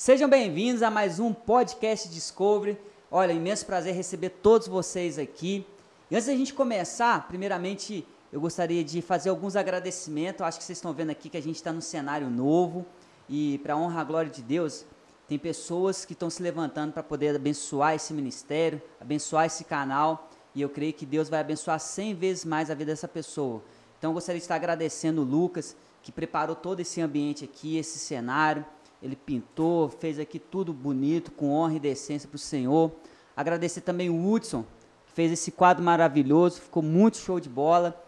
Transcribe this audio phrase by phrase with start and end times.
[0.00, 2.78] Sejam bem-vindos a mais um podcast Discovery.
[3.10, 5.66] Olha, imenso prazer receber todos vocês aqui.
[6.10, 10.40] E antes da gente começar, primeiramente eu gostaria de fazer alguns agradecimentos.
[10.40, 12.86] Eu acho que vocês estão vendo aqui que a gente está num cenário novo
[13.28, 14.86] e para honra a glória de Deus,
[15.28, 20.62] tem pessoas que estão se levantando para poder abençoar esse ministério, abençoar esse canal e
[20.62, 23.62] eu creio que Deus vai abençoar 100 vezes mais a vida dessa pessoa.
[23.98, 27.98] Então eu gostaria de estar agradecendo o Lucas que preparou todo esse ambiente aqui, esse
[27.98, 28.64] cenário
[29.02, 32.92] ele pintou, fez aqui tudo bonito, com honra e decência para o Senhor.
[33.36, 34.64] Agradecer também o Hudson,
[35.06, 38.00] que fez esse quadro maravilhoso, ficou muito show de bola.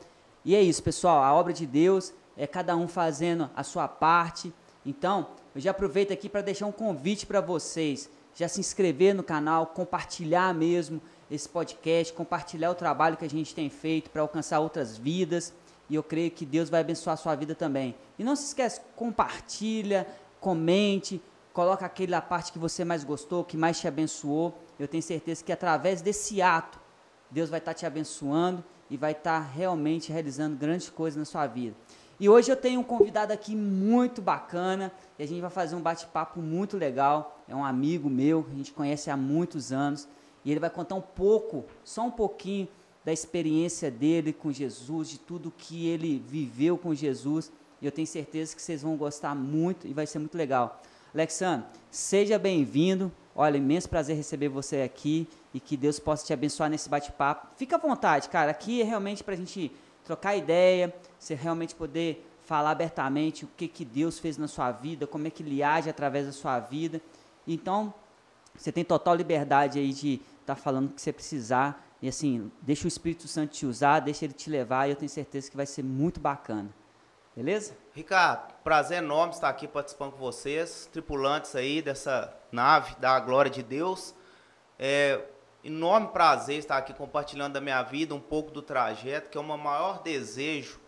[0.45, 4.52] E é isso, pessoal, a obra de Deus é cada um fazendo a sua parte.
[4.84, 9.23] Então, eu já aproveito aqui para deixar um convite para vocês, já se inscrever no
[9.23, 14.60] canal, compartilhar mesmo esse podcast, compartilhar o trabalho que a gente tem feito para alcançar
[14.60, 15.52] outras vidas.
[15.88, 17.95] E eu creio que Deus vai abençoar a sua vida também.
[18.18, 20.06] E não se esquece, compartilha,
[20.42, 24.59] comente, coloca aquela parte que você mais gostou, que mais te abençoou.
[24.79, 26.80] Eu tenho certeza que através desse ato,
[27.30, 31.76] Deus vai estar te abençoando e vai estar realmente realizando grandes coisas na sua vida.
[32.18, 35.80] E hoje eu tenho um convidado aqui muito bacana e a gente vai fazer um
[35.80, 37.40] bate-papo muito legal.
[37.48, 40.09] É um amigo meu, a gente conhece há muitos anos
[40.45, 42.68] e ele vai contar um pouco, só um pouquinho
[43.04, 47.51] da experiência dele com Jesus, de tudo que ele viveu com Jesus
[47.83, 50.80] e eu tenho certeza que vocês vão gostar muito e vai ser muito legal.
[51.13, 53.11] Alexandre, seja bem-vindo.
[53.35, 57.49] Olha, imenso prazer receber você aqui e que Deus possa te abençoar nesse bate-papo.
[57.57, 58.53] Fica à vontade, cara.
[58.53, 59.73] Aqui é realmente para a gente
[60.05, 65.06] trocar ideia, você realmente poder falar abertamente o que, que Deus fez na sua vida,
[65.06, 67.00] como é que Ele age através da sua vida.
[67.47, 67.93] Então,
[68.55, 71.84] você tem total liberdade aí de estar tá falando o que você precisar.
[72.00, 75.09] E assim, deixa o Espírito Santo te usar, deixa ele te levar, e eu tenho
[75.09, 76.69] certeza que vai ser muito bacana.
[77.34, 77.77] Beleza?
[77.94, 83.62] Ricardo, prazer enorme estar aqui participando com vocês, tripulantes aí dessa nave da glória de
[83.62, 84.15] Deus.
[84.78, 85.21] É
[85.65, 89.44] enorme prazer estar aqui compartilhando da minha vida, um pouco do trajeto, que é o
[89.44, 90.82] meu maior desejo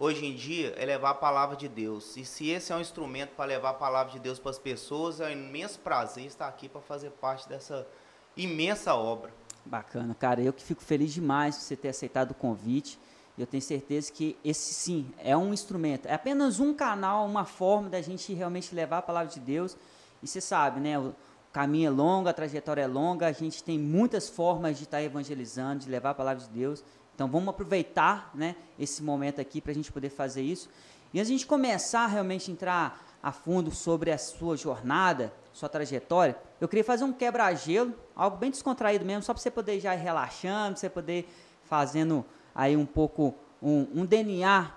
[0.00, 2.16] hoje em dia é levar a palavra de Deus.
[2.16, 5.20] E se esse é um instrumento para levar a palavra de Deus para as pessoas,
[5.20, 7.86] é um imenso prazer estar aqui para fazer parte dessa
[8.34, 9.30] imensa obra.
[9.64, 10.40] Bacana, cara.
[10.40, 12.98] Eu que fico feliz demais por você ter aceitado o convite.
[13.40, 17.88] Eu tenho certeza que esse sim é um instrumento, é apenas um canal, uma forma
[17.88, 19.76] da gente realmente levar a palavra de Deus.
[20.22, 20.98] E você sabe, né?
[20.98, 21.14] O
[21.52, 25.84] caminho é longo, a trajetória é longa, a gente tem muitas formas de estar evangelizando,
[25.84, 26.84] de levar a palavra de Deus.
[27.14, 30.68] Então vamos aproveitar né, esse momento aqui para a gente poder fazer isso.
[31.12, 36.36] E a gente começar a realmente entrar a fundo sobre a sua jornada, sua trajetória,
[36.60, 39.98] eu queria fazer um quebra-gelo, algo bem descontraído mesmo, só para você poder já ir
[39.98, 41.28] relaxando, você poder
[41.64, 42.24] fazendo
[42.54, 44.72] aí um pouco um, um DNA,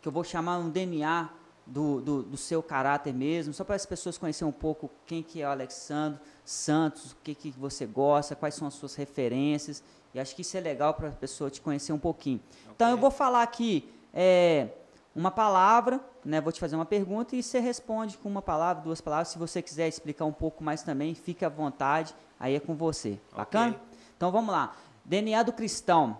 [0.00, 1.30] que eu vou chamar um DNA
[1.66, 5.42] do, do, do, seu caráter mesmo, só para as pessoas conhecerem um pouco quem que
[5.42, 9.82] é o Alexandre Santos, o que, que você gosta, quais são as suas referências,
[10.14, 12.40] e acho que isso é legal para a pessoa te conhecer um pouquinho.
[12.46, 12.72] Okay.
[12.74, 14.68] Então eu vou falar aqui é,
[15.14, 19.00] uma palavra, né, vou te fazer uma pergunta e você responde com uma palavra, duas
[19.00, 19.28] palavras.
[19.28, 23.18] Se você quiser explicar um pouco mais também, fique à vontade, aí é com você.
[23.36, 23.70] Bacana?
[23.70, 23.80] Okay.
[24.16, 24.74] Então vamos lá.
[25.04, 26.18] DNA do cristão.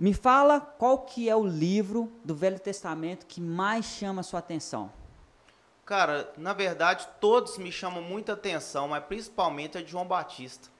[0.00, 4.38] Me fala qual que é o livro do Velho Testamento que mais chama a sua
[4.38, 4.90] atenção.
[5.84, 10.70] Cara, na verdade, todos me chamam muita atenção, mas principalmente a de João Batista.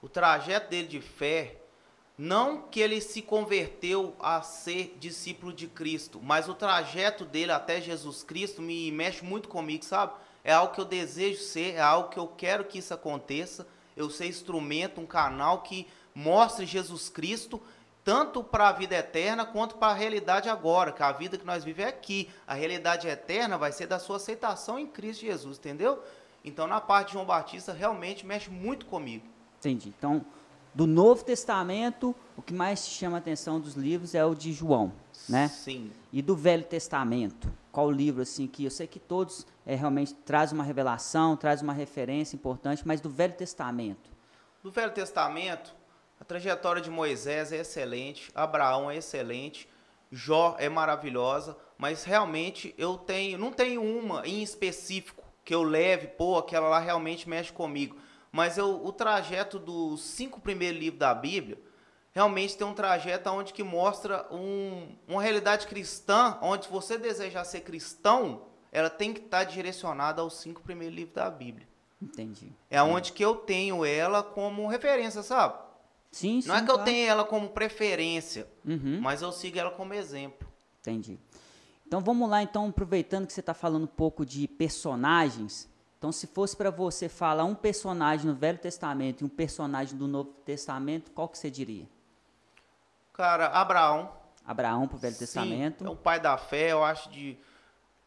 [0.00, 1.58] O trajeto dele de fé,
[2.16, 7.82] não que ele se converteu a ser discípulo de Cristo, mas o trajeto dele até
[7.82, 10.14] Jesus Cristo me mexe muito comigo, sabe?
[10.42, 13.66] É algo que eu desejo ser, é algo que eu quero que isso aconteça.
[13.94, 17.60] Eu ser instrumento, um canal que mostre Jesus Cristo
[18.04, 21.64] tanto para a vida eterna quanto para a realidade agora, que a vida que nós
[21.64, 22.30] vivemos é aqui.
[22.46, 26.02] A realidade eterna vai ser da sua aceitação em Cristo Jesus, entendeu?
[26.44, 29.26] Então, na parte de João Batista, realmente mexe muito comigo.
[29.58, 29.92] Entendi.
[29.96, 30.24] Então,
[30.74, 34.52] do Novo Testamento, o que mais te chama a atenção dos livros é o de
[34.52, 34.92] João,
[35.28, 35.48] né?
[35.48, 35.92] Sim.
[36.12, 37.52] E do Velho Testamento?
[37.70, 41.72] Qual livro, assim, que eu sei que todos é, realmente traz uma revelação, traz uma
[41.72, 44.10] referência importante, mas do Velho Testamento?
[44.62, 45.74] Do Velho Testamento,
[46.20, 49.66] a trajetória de Moisés é excelente, Abraão é excelente,
[50.12, 56.08] Jó é maravilhosa, mas realmente eu tenho, não tenho uma em específico que eu leve,
[56.08, 57.96] pô, aquela lá realmente mexe comigo.
[58.30, 61.58] Mas eu, o trajeto dos cinco primeiros livros da Bíblia,
[62.12, 67.62] realmente tem um trajeto onde que mostra um, uma realidade cristã, onde você desejar ser
[67.62, 71.66] cristão, ela tem que estar direcionada aos cinco primeiros livros da Bíblia.
[72.00, 72.52] Entendi.
[72.68, 75.69] É onde que eu tenho ela como referência, sabe?
[76.10, 76.48] Sim, sim.
[76.48, 76.80] Não é que claro.
[76.80, 79.00] eu tenha ela como preferência, uhum.
[79.00, 80.48] mas eu sigo ela como exemplo.
[80.80, 81.18] Entendi.
[81.86, 85.68] Então vamos lá, então, aproveitando que você está falando um pouco de personagens,
[85.98, 90.08] Então, se fosse para você falar um personagem no Velho Testamento e um personagem do
[90.08, 91.86] Novo Testamento, qual que você diria?
[93.12, 94.10] Cara, Abraão.
[94.46, 95.86] Abraão para o Velho Sim, Testamento.
[95.86, 97.36] É um pai da fé, eu acho de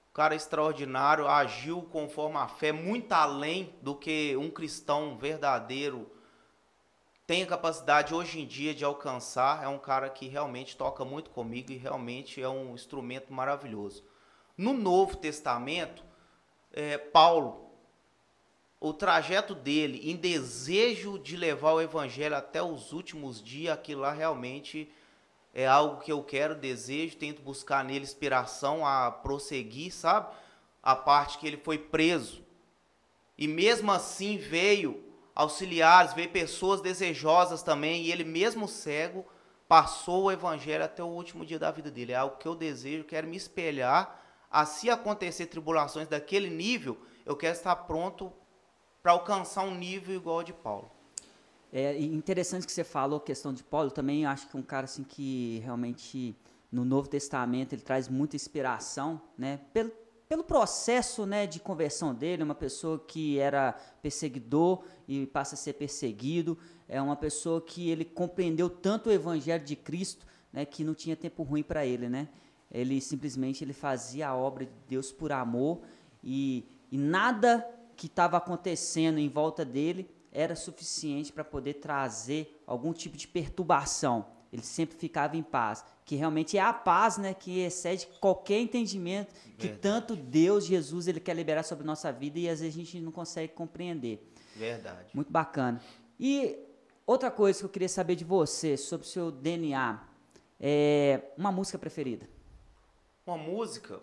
[0.09, 6.09] um cara extraordinário, agiu conforme a fé, muito além do que um cristão verdadeiro
[7.25, 9.63] tem a capacidade hoje em dia de alcançar.
[9.63, 14.03] É um cara que realmente toca muito comigo e realmente é um instrumento maravilhoso.
[14.57, 16.03] No Novo Testamento,
[16.71, 17.71] é, Paulo,
[18.79, 24.11] o trajeto dele em desejo de levar o evangelho até os últimos dias, aquilo lá
[24.11, 24.91] realmente
[25.53, 30.35] é algo que eu quero, desejo, tento buscar nele inspiração a prosseguir, sabe?
[30.81, 32.43] A parte que ele foi preso.
[33.37, 39.25] E mesmo assim veio auxiliares, veio pessoas desejosas também, e ele mesmo cego
[39.67, 42.11] passou o evangelho até o último dia da vida dele.
[42.11, 44.21] É algo que eu desejo, quero me espelhar.
[44.51, 48.31] Assim acontecer tribulações daquele nível, eu quero estar pronto
[49.01, 50.91] para alcançar um nível igual ao de Paulo.
[51.71, 55.03] É interessante que você falou a questão de Paulo, também acho que um cara assim
[55.03, 56.37] que realmente
[56.71, 59.59] no Novo Testamento ele traz muita inspiração, né?
[59.73, 59.91] Pelo,
[60.33, 65.73] pelo processo, né, de conversão dele, uma pessoa que era perseguidor e passa a ser
[65.73, 66.57] perseguido,
[66.89, 71.15] é uma pessoa que ele compreendeu tanto o evangelho de Cristo, né, que não tinha
[71.15, 72.29] tempo ruim para ele, né?
[72.71, 75.81] Ele simplesmente ele fazia a obra de Deus por amor
[76.23, 77.63] e, e nada
[77.95, 84.25] que estava acontecendo em volta dele era suficiente para poder trazer algum tipo de perturbação.
[84.53, 89.33] Ele sempre ficava em paz, que realmente é a paz, né, que excede qualquer entendimento
[89.57, 89.79] que Verdade.
[89.81, 92.99] tanto Deus, Jesus, ele quer liberar sobre a nossa vida e às vezes a gente
[93.01, 94.31] não consegue compreender.
[94.55, 95.09] Verdade.
[95.11, 95.81] Muito bacana.
[96.19, 96.55] E
[97.03, 99.99] outra coisa que eu queria saber de você sobre o seu DNA,
[100.59, 102.29] é uma música preferida.
[103.25, 103.99] Uma música,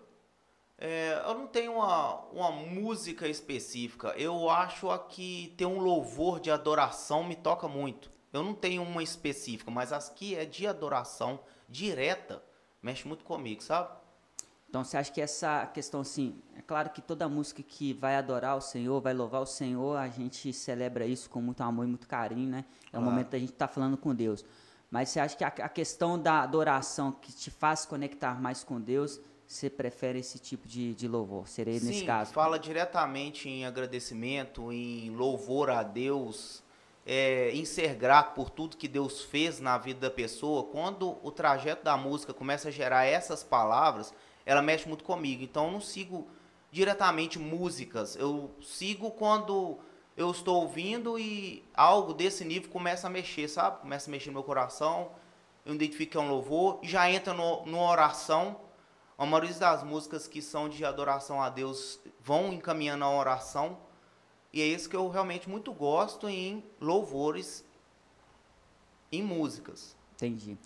[0.77, 4.09] é, eu não tenho uma, uma música específica.
[4.17, 8.11] Eu acho a que ter um louvor de adoração me toca muito.
[8.31, 12.41] Eu não tenho uma específica, mas as que é de adoração direta
[12.81, 13.89] mexe muito comigo, sabe?
[14.69, 18.55] Então você acha que essa questão assim, é claro que toda música que vai adorar
[18.55, 22.07] o Senhor, vai louvar o Senhor, a gente celebra isso com muito amor e muito
[22.07, 22.63] carinho, né?
[22.85, 23.05] É o Claro.
[23.05, 24.45] momento da gente estar falando com Deus.
[24.89, 28.79] Mas você acha que a, a questão da adoração que te faz conectar mais com
[28.79, 31.49] Deus, você prefere esse tipo de, de louvor?
[31.49, 32.31] Seria nesse Sim, caso?
[32.31, 36.63] fala diretamente em agradecimento, em louvor a Deus,
[37.05, 40.63] é, em ser grato por tudo que Deus fez na vida da pessoa.
[40.63, 44.13] Quando o trajeto da música começa a gerar essas palavras,
[44.45, 45.43] ela mexe muito comigo.
[45.43, 46.27] Então eu não sigo
[46.71, 49.77] diretamente músicas, eu sigo quando
[50.15, 53.81] eu estou ouvindo e algo desse nível começa a mexer, sabe?
[53.81, 55.11] Começa a mexer no meu coração,
[55.65, 58.59] eu identifico que é um louvor, já entra no, numa oração.
[59.17, 63.77] A maioria das músicas que são de adoração a Deus vão encaminhando a oração.
[64.53, 67.63] E é isso que eu realmente muito gosto em louvores,
[69.11, 69.95] em músicas.
[70.15, 70.57] Entendi.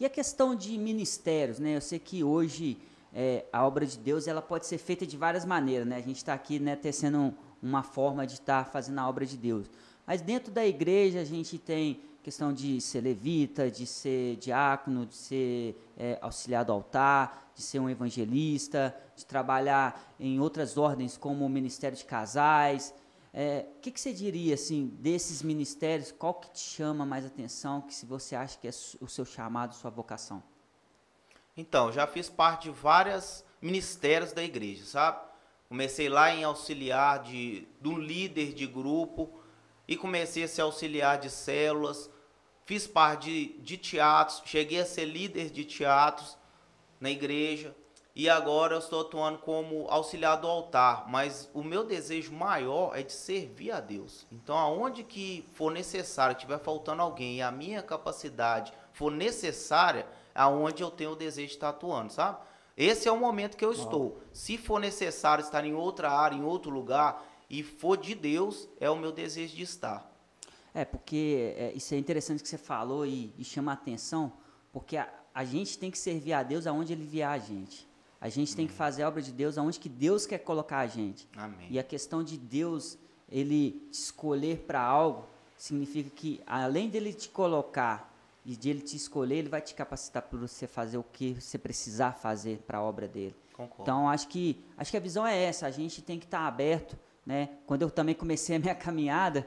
[0.00, 1.76] E a questão de ministérios, né?
[1.76, 2.78] Eu sei que hoje
[3.12, 5.96] é, a obra de Deus ela pode ser feita de várias maneiras, né?
[5.96, 7.32] A gente está aqui, né, tecendo um-
[7.62, 9.66] uma forma de estar fazendo a obra de Deus.
[10.06, 15.14] Mas dentro da igreja a gente tem questão de ser levita, de ser diácono, de
[15.14, 21.44] ser é, auxiliar do altar, de ser um evangelista, de trabalhar em outras ordens como
[21.44, 22.94] o ministério de casais.
[23.40, 26.10] É, O que, que você diria assim desses ministérios?
[26.10, 27.80] Qual que te chama mais atenção?
[27.82, 30.42] Que se você acha que é o seu chamado, sua vocação?
[31.56, 35.24] Então, já fiz parte de vários ministérios da igreja, sabe?
[35.68, 39.30] Comecei lá em auxiliar de, de um líder de grupo
[39.86, 42.10] e comecei a ser auxiliar de células.
[42.64, 46.36] Fiz parte de, de teatros, cheguei a ser líder de teatros
[46.98, 47.72] na igreja
[48.18, 51.08] e agora eu estou atuando como auxiliar do altar.
[51.08, 54.26] Mas o meu desejo maior é de servir a Deus.
[54.32, 60.82] Então, aonde que for necessário, tiver faltando alguém e a minha capacidade for necessária, aonde
[60.82, 62.38] eu tenho o desejo de estar atuando, sabe?
[62.76, 64.20] Esse é o momento que eu estou.
[64.32, 68.90] Se for necessário estar em outra área, em outro lugar, e for de Deus, é
[68.90, 70.10] o meu desejo de estar.
[70.74, 74.32] É, porque é, isso é interessante que você falou e, e chama a atenção,
[74.72, 77.86] porque a, a gente tem que servir a Deus aonde Ele enviar a gente.
[78.20, 80.86] A gente tem que fazer a obra de Deus aonde que Deus quer colocar a
[80.86, 81.28] gente.
[81.36, 81.68] Amém.
[81.70, 82.98] E a questão de Deus,
[83.30, 88.12] Ele escolher para algo, significa que além dele te colocar
[88.44, 91.58] e de Ele te escolher, Ele vai te capacitar para você fazer o que você
[91.58, 93.36] precisar fazer para a obra dele.
[93.52, 93.82] Concordo.
[93.82, 95.66] Então acho que acho que a visão é essa.
[95.66, 97.50] A gente tem que estar aberto, né?
[97.66, 99.46] Quando eu também comecei a minha caminhada,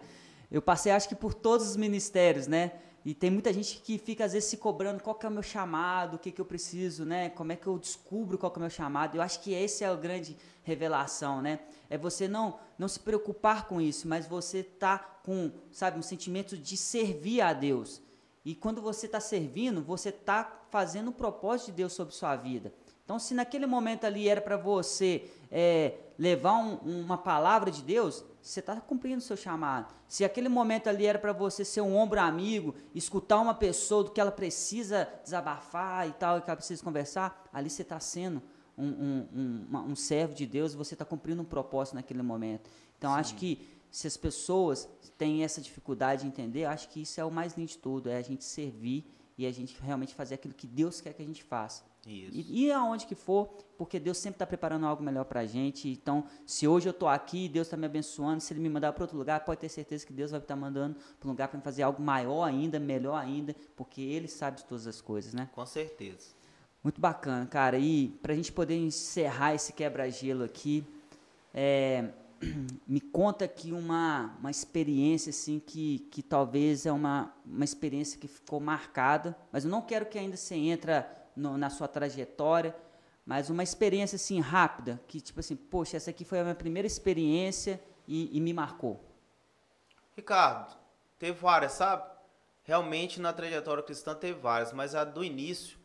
[0.49, 2.73] eu passei acho que por todos os ministérios, né?
[3.03, 5.41] E tem muita gente que fica às vezes se cobrando qual que é o meu
[5.41, 7.29] chamado, o que, que eu preciso, né?
[7.29, 9.15] Como é que eu descubro qual que é o meu chamado?
[9.15, 11.59] Eu acho que esse é a grande revelação, né?
[11.89, 16.57] É você não não se preocupar com isso, mas você tá com, sabe, um sentimento
[16.57, 18.01] de servir a Deus.
[18.43, 22.73] E quando você está servindo, você está fazendo o propósito de Deus sobre sua vida.
[23.03, 28.23] Então, se naquele momento ali era para você é, levar um, uma palavra de Deus,
[28.39, 29.91] você está cumprindo o seu chamado.
[30.07, 34.11] Se aquele momento ali era para você ser um ombro amigo, escutar uma pessoa do
[34.11, 38.39] que ela precisa desabafar e tal, e que ela precisa conversar, ali você está sendo
[38.77, 39.27] um, um,
[39.73, 42.69] um, um, servo de Deus, você está cumprindo um propósito naquele momento.
[42.99, 43.19] Então, Sim.
[43.19, 44.87] acho que se as pessoas
[45.17, 48.17] têm essa dificuldade de entender, acho que isso é o mais lindo de tudo, é
[48.17, 51.43] a gente servir e a gente realmente fazer aquilo que Deus quer que a gente
[51.43, 51.81] faça.
[52.05, 52.31] Isso.
[52.33, 55.87] E, e aonde que for, porque Deus sempre está preparando algo melhor para a gente.
[55.89, 59.03] Então, se hoje eu estou aqui, Deus está me abençoando, se Ele me mandar para
[59.03, 61.83] outro lugar, pode ter certeza que Deus vai estar mandando para um lugar para fazer
[61.83, 65.47] algo maior ainda, melhor ainda, porque Ele sabe de todas as coisas, né?
[65.53, 66.29] Com certeza.
[66.83, 67.77] Muito bacana, cara.
[67.77, 70.83] E para a gente poder encerrar esse quebra-gelo aqui,
[71.53, 72.09] é,
[72.87, 78.27] me conta aqui uma, uma experiência assim que, que talvez é uma, uma experiência que
[78.27, 82.75] ficou marcada, mas eu não quero que ainda você entra no, na sua trajetória,
[83.25, 86.87] mas uma experiência assim rápida, que tipo assim, poxa, essa aqui foi a minha primeira
[86.87, 89.03] experiência e, e me marcou.
[90.15, 90.75] Ricardo,
[91.17, 92.09] teve várias, sabe?
[92.63, 95.79] Realmente na trajetória cristã teve várias, mas a do início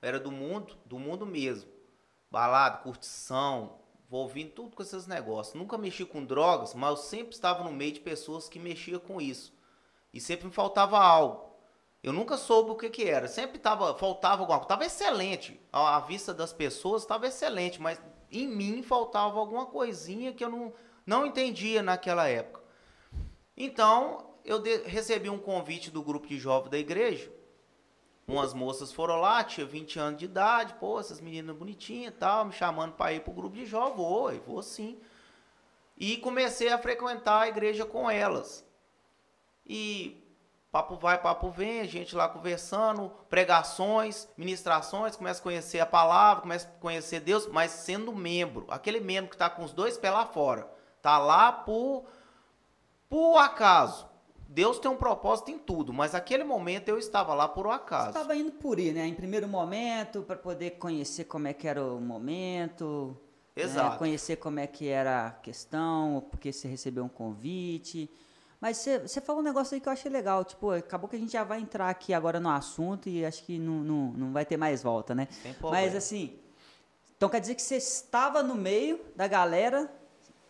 [0.00, 1.70] era do mundo, do mundo mesmo.
[2.30, 5.54] Balada, curtição, envolvendo tudo com esses negócios.
[5.54, 9.20] Nunca mexi com drogas, mas eu sempre estava no meio de pessoas que mexiam com
[9.20, 9.52] isso.
[10.12, 11.53] E sempre me faltava algo.
[12.04, 13.26] Eu nunca soube o que, que era.
[13.26, 14.66] Sempre tava, faltava alguma coisa.
[14.66, 15.58] Estava excelente.
[15.72, 17.98] A, a vista das pessoas estava excelente, mas
[18.30, 20.74] em mim faltava alguma coisinha que eu não,
[21.06, 22.62] não entendia naquela época.
[23.56, 27.32] Então, eu de, recebi um convite do grupo de jovens da igreja.
[28.28, 32.44] Umas moças foram lá, tinha 20 anos de idade, pô, essas meninas bonitinhas e tal,
[32.44, 33.96] me chamando para ir pro grupo de jovens.
[33.96, 35.00] Vou, vou sim.
[35.96, 38.62] E comecei a frequentar a igreja com elas.
[39.66, 40.22] E
[40.74, 46.42] Papo vai, papo vem, a gente lá conversando, pregações, ministrações, começa a conhecer a palavra,
[46.42, 50.12] começa a conhecer Deus, mas sendo membro, aquele membro que está com os dois pés
[50.12, 50.68] lá fora,
[51.00, 52.06] tá lá por,
[53.08, 54.08] por acaso.
[54.48, 58.06] Deus tem um propósito em tudo, mas aquele momento eu estava lá por um acaso.
[58.06, 59.06] Você estava indo por ir, né?
[59.06, 63.16] Em primeiro momento, para poder conhecer como é que era o momento,
[63.54, 63.62] né?
[63.62, 63.90] Exato.
[63.92, 63.98] Né?
[63.98, 68.10] conhecer como é que era a questão, porque você recebeu um convite.
[68.64, 70.42] Mas você falou um negócio aí que eu achei legal.
[70.42, 73.58] Tipo, acabou que a gente já vai entrar aqui agora no assunto e acho que
[73.58, 75.28] não, não, não vai ter mais volta, né?
[75.60, 76.38] Mas assim,
[77.14, 79.92] então quer dizer que você estava no meio da galera,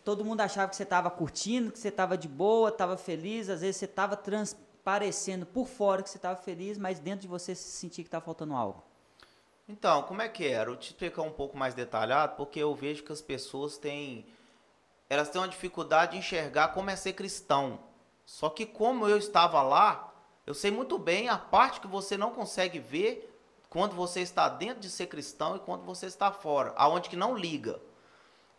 [0.01, 3.59] todo mundo achava que você estava curtindo, que você estava de boa, estava feliz, às
[3.59, 7.67] vezes você estava transparecendo por fora que você estava feliz, mas dentro de você se
[7.67, 8.81] sentia que estava faltando algo.
[9.67, 10.69] Então, como é que era?
[10.69, 14.25] Eu te explicar um pouco mais detalhado, porque eu vejo que as pessoas têm
[15.09, 17.77] elas têm uma dificuldade de enxergar como é ser cristão.
[18.25, 20.11] Só que como eu estava lá,
[20.45, 23.31] eu sei muito bem a parte que você não consegue ver
[23.69, 27.37] quando você está dentro de ser cristão e quando você está fora, aonde que não
[27.37, 27.79] liga.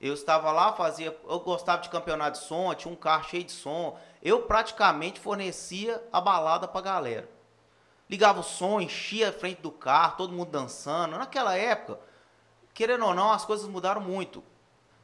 [0.00, 3.52] Eu estava lá, fazia, eu gostava de campeonato de som, tinha um carro cheio de
[3.52, 3.98] som.
[4.22, 7.30] Eu praticamente fornecia a balada para a galera.
[8.08, 11.16] Ligava o som, enchia a frente do carro, todo mundo dançando.
[11.16, 11.98] Naquela época,
[12.74, 14.44] querendo ou não, as coisas mudaram muito.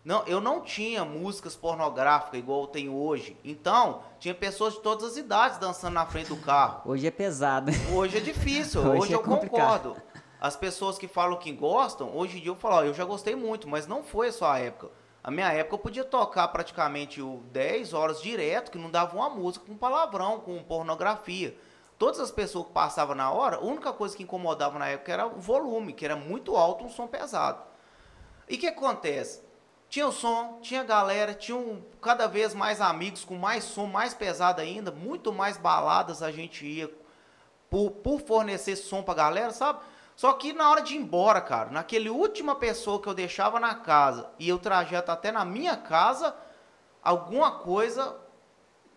[0.05, 3.37] Não, eu não tinha músicas pornográficas igual eu tenho hoje.
[3.45, 6.83] Então, tinha pessoas de todas as idades dançando na frente do carro.
[6.91, 7.71] Hoje é pesado.
[7.95, 9.91] Hoje é difícil, hoje, hoje é eu complicado.
[9.91, 10.03] concordo.
[10.41, 13.69] As pessoas que falam que gostam, hoje em dia eu falo, eu já gostei muito,
[13.69, 14.91] mas não foi só a época.
[15.23, 19.65] A minha época eu podia tocar praticamente 10 horas direto, que não dava uma música
[19.65, 21.57] com palavrão, com pornografia.
[21.97, 25.29] Todas as pessoas que passavam na hora, a única coisa que incomodava na época era
[25.29, 27.63] o volume, que era muito alto, um som pesado.
[28.49, 29.52] E o que acontece?
[29.93, 34.15] Tinha o som, tinha galera, tinha um, cada vez mais amigos com mais som, mais
[34.15, 36.91] pesado ainda, muito mais baladas a gente ia
[37.69, 39.81] por, por fornecer som pra galera, sabe?
[40.17, 43.75] Só que na hora de ir embora, cara, naquele última pessoa que eu deixava na
[43.75, 46.35] casa e o trajeto até na minha casa,
[47.05, 48.17] alguma coisa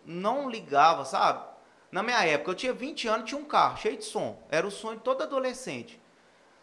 [0.02, 1.44] não ligava, sabe?
[1.92, 4.42] Na minha época, eu tinha 20 anos, tinha um carro cheio de som.
[4.48, 6.00] Era o sonho de todo adolescente.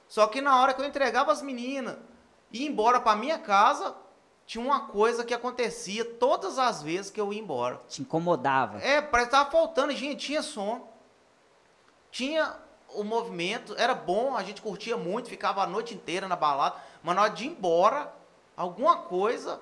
[0.08, 1.98] Só que na hora que eu entregava as meninas,
[2.52, 4.02] ia embora para minha casa,
[4.54, 7.82] tinha uma coisa que acontecia todas as vezes que eu ia embora.
[7.90, 8.78] Te incomodava.
[8.84, 10.94] É, parece que tava faltando, gente, tinha som.
[12.12, 12.56] Tinha
[12.90, 17.16] o movimento, era bom, a gente curtia muito, ficava a noite inteira na balada, mas
[17.16, 18.14] na hora de ir embora,
[18.56, 19.60] alguma coisa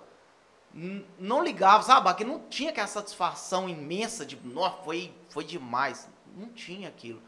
[1.17, 2.13] não ligava, sabe?
[2.13, 6.09] Que não tinha aquela satisfação imensa de, nossa, foi, foi demais.
[6.35, 7.21] não tinha aquilo.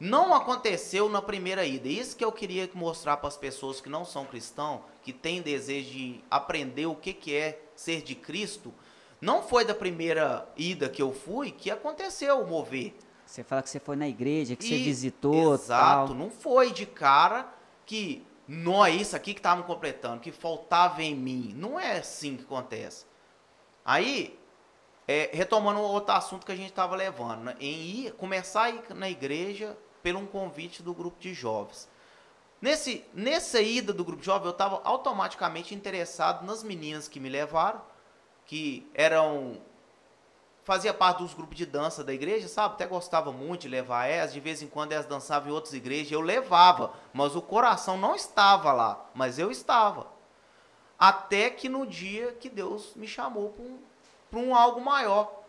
[0.00, 1.86] Não aconteceu na primeira ida.
[1.86, 5.90] Isso que eu queria mostrar para as pessoas que não são cristãos, que têm desejo
[5.90, 8.72] de aprender o que, que é ser de Cristo.
[9.20, 12.94] Não foi da primeira ida que eu fui que aconteceu o mover.
[13.24, 15.54] Você fala que você foi na igreja, que e, você visitou.
[15.54, 16.14] Exato, tal.
[16.14, 17.52] não foi de cara
[17.86, 21.54] que não é isso aqui que estavam completando, que faltava em mim.
[21.56, 23.06] Não é assim que acontece.
[23.84, 24.38] Aí,
[25.08, 28.82] é, retomando outro assunto que a gente estava levando, né, em ir, começar a ir
[28.94, 31.88] na igreja pelo um convite do grupo de jovens.
[32.62, 37.28] Nesse, nessa ida do grupo de jovens, eu estava automaticamente interessado nas meninas que me
[37.28, 37.82] levaram,
[38.46, 39.60] que eram
[40.62, 42.74] fazia parte dos grupos de dança da igreja, sabe?
[42.74, 44.32] Até gostava muito de levar elas.
[44.32, 48.14] De vez em quando elas dançavam em outras igrejas, eu levava, mas o coração não
[48.14, 50.06] estava lá, mas eu estava.
[50.96, 53.50] Até que no dia que Deus me chamou
[54.30, 55.42] para um, um algo maior,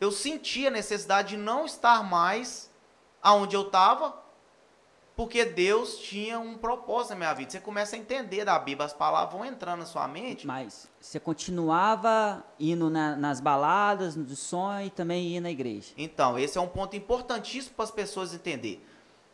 [0.00, 2.70] eu senti a necessidade de não estar mais
[3.22, 4.16] aonde eu estava,
[5.18, 7.50] porque Deus tinha um propósito na minha vida.
[7.50, 10.46] Você começa a entender da Bíblia, as palavras vão entrando na sua mente.
[10.46, 15.92] Mas você continuava indo na, nas baladas, no sonho e também ia na igreja.
[15.96, 18.80] Então, esse é um ponto importantíssimo para as pessoas entenderem.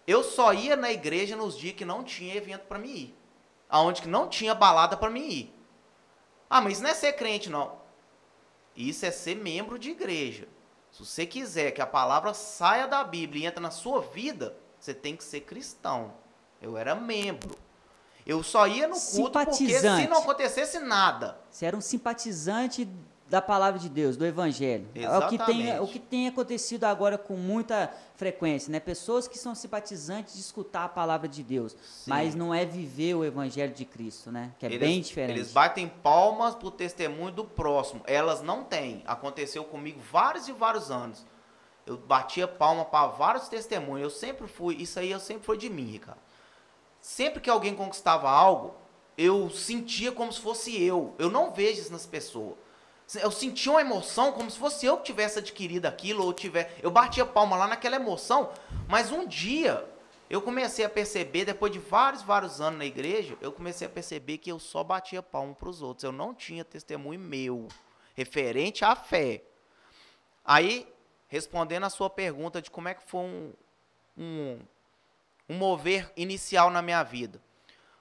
[0.06, 3.18] Eu só ia na igreja nos dias que não tinha evento para mim ir.
[3.68, 5.54] Aonde que não tinha balada para mim ir.
[6.48, 7.76] Ah, mas isso não é ser crente, não.
[8.74, 10.48] Isso é ser membro de igreja.
[10.90, 14.92] Se você quiser que a palavra saia da Bíblia e entre na sua vida, você
[14.92, 16.12] tem que ser cristão.
[16.60, 17.56] Eu era membro.
[18.26, 21.38] Eu só ia no culto porque se não acontecesse nada.
[21.50, 22.86] Você era um simpatizante
[23.26, 24.86] da palavra de Deus, do evangelho.
[24.94, 25.22] Exatamente.
[25.22, 28.78] É o que tem, o que tem acontecido agora com muita frequência, né?
[28.78, 32.10] Pessoas que são simpatizantes de escutar a palavra de Deus, Sim.
[32.10, 34.52] mas não é viver o evangelho de Cristo, né?
[34.58, 35.38] Que é eles, bem diferente.
[35.38, 38.02] Eles batem palmas pro testemunho do próximo.
[38.06, 39.02] Elas não têm.
[39.06, 41.24] Aconteceu comigo vários e vários anos.
[41.86, 44.02] Eu batia palma para vários testemunhos.
[44.02, 46.20] Eu sempre fui, isso aí eu sempre foi de mim, Ricardo.
[47.00, 48.74] Sempre que alguém conquistava algo,
[49.16, 51.14] eu sentia como se fosse eu.
[51.18, 52.56] Eu não vejo isso nas pessoas.
[53.16, 56.78] Eu sentia uma emoção como se fosse eu que tivesse adquirido aquilo, ou tiver.
[56.82, 58.50] Eu batia palma lá naquela emoção,
[58.88, 59.86] mas um dia
[60.30, 64.38] eu comecei a perceber, depois de vários, vários anos na igreja, eu comecei a perceber
[64.38, 66.04] que eu só batia palma para os outros.
[66.04, 67.68] Eu não tinha testemunho meu,
[68.14, 69.44] referente à fé.
[70.42, 70.88] Aí,
[71.34, 73.52] respondendo a sua pergunta de como é que foi um,
[74.16, 74.60] um,
[75.48, 77.42] um mover inicial na minha vida.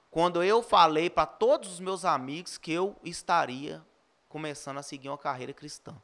[0.08, 3.84] Quando eu falei para todos os meus amigos que eu estaria
[4.28, 6.00] começando a seguir uma carreira cristã.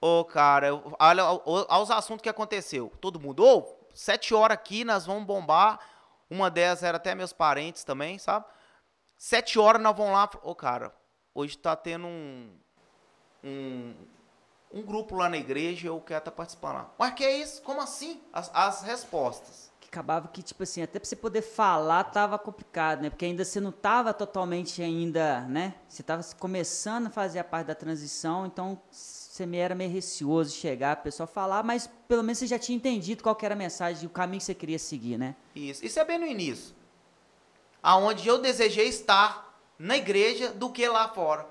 [0.00, 1.22] Ô, oh, cara, olha
[1.68, 2.92] aos assuntos que aconteceu.
[3.00, 5.78] Todo mundo, ô, oh, sete horas aqui, nós vamos bombar.
[6.28, 8.44] Uma delas era até meus parentes também, sabe?
[9.16, 10.28] Sete horas nós vamos lá.
[10.42, 10.92] Ô, oh, cara,
[11.32, 12.50] hoje tá tendo um,
[13.44, 13.94] um,
[14.72, 16.94] um grupo lá na igreja, eu quero estar tá participando lá.
[16.98, 17.62] Mas que é isso?
[17.62, 18.20] Como assim?
[18.32, 23.10] As, as respostas acabava que, tipo assim, até pra você poder falar tava complicado, né?
[23.10, 25.74] Porque ainda você não tava totalmente ainda, né?
[25.88, 30.50] Você tava começando a fazer a parte da transição, então você me era meio receoso
[30.50, 33.56] de chegar, a pessoa falar, mas pelo menos você já tinha entendido qual era a
[33.56, 35.34] mensagem, o caminho que você queria seguir, né?
[35.54, 35.84] Isso.
[35.84, 36.74] Isso é bem no início.
[37.82, 41.46] Aonde eu desejei estar na igreja do que lá fora.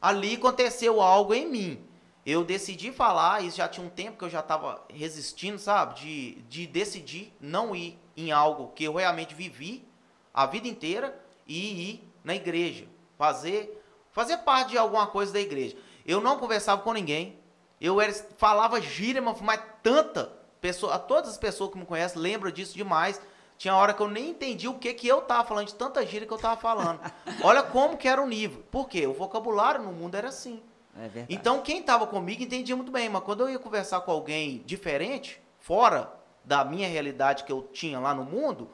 [0.00, 1.84] Ali aconteceu algo em mim
[2.26, 6.00] eu decidi falar, isso já tinha um tempo que eu já estava resistindo, sabe?
[6.00, 9.86] De, de decidir não ir em algo que eu realmente vivi
[10.34, 12.88] a vida inteira e ir na igreja.
[13.16, 15.76] Fazer, fazer parte de alguma coisa da igreja.
[16.04, 17.38] Eu não conversava com ninguém.
[17.80, 22.74] Eu era, falava gíria, mas tanta pessoa, todas as pessoas que me conhecem lembram disso
[22.74, 23.20] demais.
[23.56, 26.26] Tinha hora que eu nem entendi o que que eu tava falando, de tanta gíria
[26.26, 27.00] que eu tava falando.
[27.44, 28.64] Olha como que era o nível.
[28.68, 29.06] Por quê?
[29.06, 30.60] O vocabulário no mundo era assim.
[30.98, 34.62] É então, quem estava comigo entendia muito bem, mas quando eu ia conversar com alguém
[34.64, 36.12] diferente, fora
[36.44, 38.70] da minha realidade que eu tinha lá no mundo,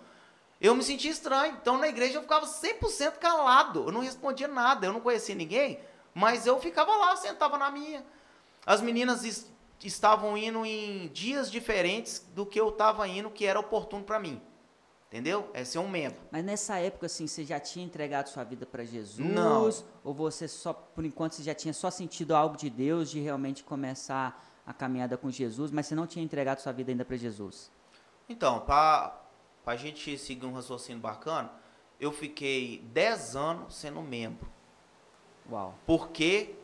[0.61, 1.57] eu me sentia estranho.
[1.61, 5.81] Então, na igreja eu ficava 100% calado, eu não respondia nada, eu não conhecia ninguém,
[6.15, 8.05] mas eu ficava lá, sentava na minha.
[8.65, 9.51] As meninas est
[9.85, 14.41] estavam indo em dias diferentes do que eu estava indo, que era oportuno para mim.
[15.13, 15.51] Entendeu?
[15.53, 16.19] É ser um membro.
[16.31, 19.19] Mas nessa época, assim, você já tinha entregado sua vida para Jesus?
[19.19, 19.69] Não.
[20.03, 23.63] Ou você só, por enquanto, você já tinha só sentido algo de Deus, de realmente
[23.63, 27.71] começar a caminhada com Jesus, mas você não tinha entregado sua vida ainda para Jesus?
[28.27, 29.21] Então, para
[29.67, 31.53] a gente seguir um raciocínio bacana,
[32.01, 34.51] eu fiquei 10 anos sendo membro.
[35.51, 35.75] Uau.
[35.85, 36.55] Porque,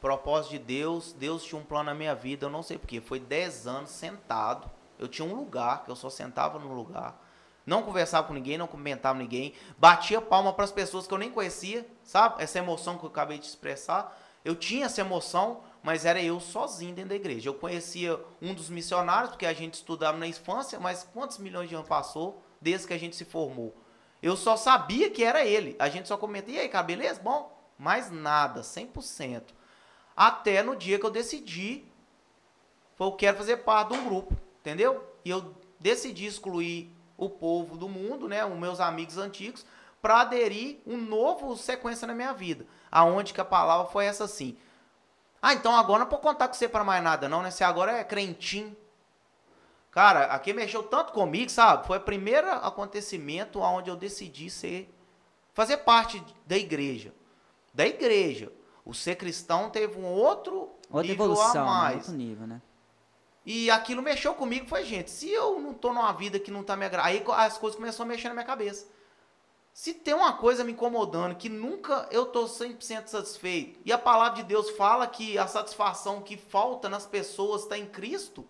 [0.00, 3.00] propósito de Deus, Deus tinha um plano na minha vida, eu não sei porquê.
[3.00, 4.70] Foi 10 anos sentado.
[5.00, 7.25] Eu tinha um lugar, que eu só sentava no lugar
[7.66, 11.18] não conversava com ninguém, não comentava com ninguém, batia palma para as pessoas que eu
[11.18, 12.42] nem conhecia, sabe?
[12.42, 14.16] Essa emoção que eu acabei de expressar.
[14.44, 17.48] Eu tinha essa emoção, mas era eu sozinho dentro da igreja.
[17.48, 21.74] Eu conhecia um dos missionários, porque a gente estudava na infância, mas quantos milhões de
[21.74, 23.74] anos passou desde que a gente se formou?
[24.22, 25.74] Eu só sabia que era ele.
[25.80, 27.20] A gente só comentou, e aí, cara, beleza?
[27.20, 29.42] Bom, mais nada, 100%.
[30.16, 31.84] Até no dia que eu decidi,
[32.98, 35.04] eu quero fazer parte de um grupo, entendeu?
[35.24, 39.64] E eu decidi excluir o povo do mundo, né, os meus amigos antigos,
[40.02, 44.56] para aderir um novo sequência na minha vida, aonde que a palavra foi essa assim.
[45.40, 47.50] Ah, então agora não vou contar com você para mais nada não, né?
[47.50, 48.76] Você agora é crentinho.
[49.90, 51.86] Cara, aqui mexeu tanto comigo, sabe?
[51.86, 54.92] Foi o primeiro acontecimento onde eu decidi ser
[55.54, 57.14] fazer parte da igreja.
[57.72, 58.52] Da igreja.
[58.84, 61.80] O ser cristão teve um outro Outra nível evolução, a né?
[61.80, 61.96] mais.
[61.96, 62.60] outro nível, né?
[63.46, 66.76] E aquilo mexeu comigo, foi, gente, se eu não tô numa vida que não tá
[66.76, 68.88] me agradando, aí as coisas começaram a mexer na minha cabeça.
[69.72, 74.42] Se tem uma coisa me incomodando, que nunca eu tô 100% satisfeito, e a palavra
[74.42, 78.44] de Deus fala que a satisfação que falta nas pessoas está em Cristo,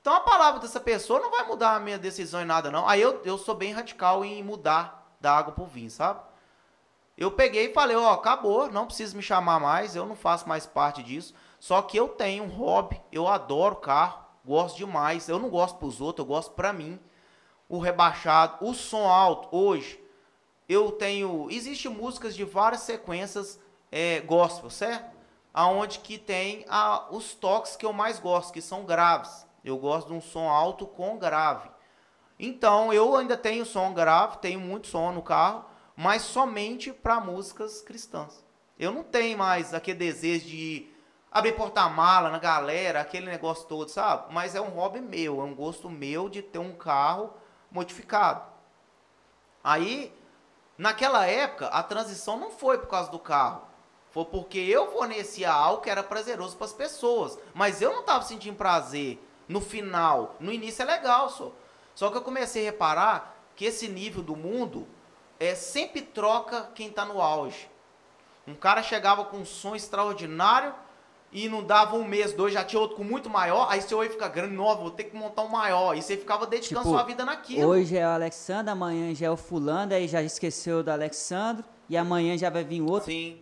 [0.00, 2.88] então a palavra dessa pessoa não vai mudar a minha decisão em nada, não.
[2.88, 6.20] Aí eu, eu sou bem radical em mudar da água pro vinho, sabe?
[7.18, 10.66] Eu peguei e falei, ó, acabou, não precisa me chamar mais, eu não faço mais
[10.66, 11.34] parte disso.
[11.64, 15.30] Só que eu tenho um hobby, eu adoro carro, gosto demais.
[15.30, 17.00] Eu não gosto pros outros, eu gosto pra mim.
[17.70, 19.98] O rebaixado, o som alto, hoje,
[20.68, 21.48] eu tenho.
[21.50, 23.58] Existem músicas de várias sequências
[23.90, 25.16] é, gospel, certo?
[25.54, 29.46] Aonde que tem a, os toques que eu mais gosto, que são graves.
[29.64, 31.70] Eu gosto de um som alto com grave.
[32.38, 35.64] Então eu ainda tenho som grave, tenho muito som no carro,
[35.96, 38.44] mas somente para músicas cristãs.
[38.78, 40.92] Eu não tenho mais aquele desejo de
[41.34, 44.32] abrir porta-mala na galera, aquele negócio todo, sabe?
[44.32, 47.34] Mas é um hobby meu, é um gosto meu de ter um carro
[47.72, 48.40] modificado.
[49.62, 50.14] Aí,
[50.78, 53.62] naquela época, a transição não foi por causa do carro.
[54.12, 57.36] Foi porque eu fornecia algo que era prazeroso para as pessoas.
[57.52, 59.18] Mas eu não estava sentindo prazer
[59.48, 60.36] no final.
[60.38, 61.50] No início é legal só.
[61.96, 64.86] Só que eu comecei a reparar que esse nível do mundo
[65.40, 67.68] é sempre troca quem está no auge.
[68.46, 70.72] Um cara chegava com um som extraordinário
[71.34, 74.08] e não dava um mês, dois, já tinha outro com muito maior, aí seu oi
[74.08, 75.96] fica grande, novo, vou ter que montar um maior.
[75.96, 77.66] E você ficava dedicando Tipo, sua vida naquilo.
[77.68, 81.96] Hoje é o Alexandre, amanhã já é o fulano, aí já esqueceu do Alexandre, e
[81.96, 83.06] amanhã já vai vir outro.
[83.06, 83.40] Sim.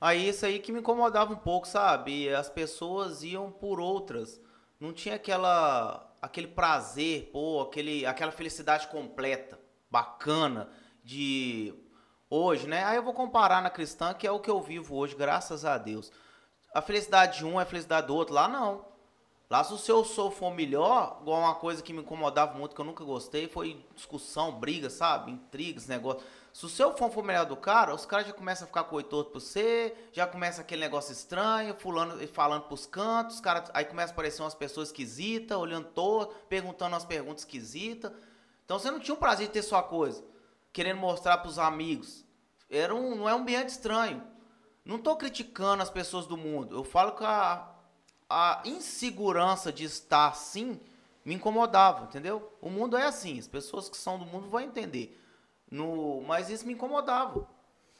[0.00, 2.32] Aí isso aí que me incomodava um pouco, sabe?
[2.32, 4.40] As pessoas iam por outras.
[4.78, 9.58] Não tinha aquela aquele prazer, pô, aquele, aquela felicidade completa,
[9.90, 10.68] bacana
[11.02, 11.74] de
[12.30, 12.84] hoje, né?
[12.84, 15.76] Aí eu vou comparar na cristã, que é o que eu vivo hoje, graças a
[15.76, 16.10] Deus.
[16.74, 18.84] A felicidade de um é a felicidade do outro, lá não.
[19.48, 22.80] Lá se o seu sou for melhor, igual uma coisa que me incomodava muito, que
[22.80, 25.30] eu nunca gostei, foi discussão, briga, sabe?
[25.30, 26.22] Intrigas, negócio.
[26.52, 29.40] Se o seu for melhor do cara, os caras já começam a ficar coitoso por
[29.40, 34.42] você, já começa aquele negócio estranho, fulano falando pros cantos, cara, aí começa a aparecer
[34.42, 38.10] umas pessoas esquisitas, olhando todo, perguntando umas perguntas esquisitas.
[38.64, 40.24] Então você não tinha o prazer de ter sua coisa,
[40.72, 42.24] querendo mostrar pros amigos.
[42.68, 44.22] Era um, não é um ambiente estranho.
[44.86, 46.76] Não tô criticando as pessoas do mundo.
[46.76, 47.68] Eu falo que a,
[48.30, 50.80] a insegurança de estar assim
[51.24, 52.52] me incomodava, entendeu?
[52.62, 55.20] O mundo é assim, as pessoas que são do mundo vão entender.
[55.68, 57.48] No, mas isso me incomodava.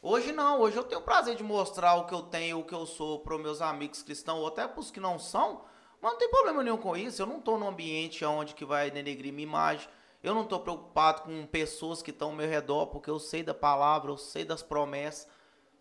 [0.00, 2.72] Hoje não, hoje eu tenho o prazer de mostrar o que eu tenho, o que
[2.74, 5.64] eu sou para meus amigos cristãos, ou até para os que não são,
[6.00, 7.20] mas não tem problema nenhum com isso.
[7.20, 9.88] Eu não estou num ambiente onde que vai denegrir minha imagem.
[10.22, 13.54] Eu não estou preocupado com pessoas que estão ao meu redor, porque eu sei da
[13.54, 15.26] palavra, eu sei das promessas.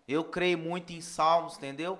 [0.08, 2.00] Eu creio muito em salmos, entendeu?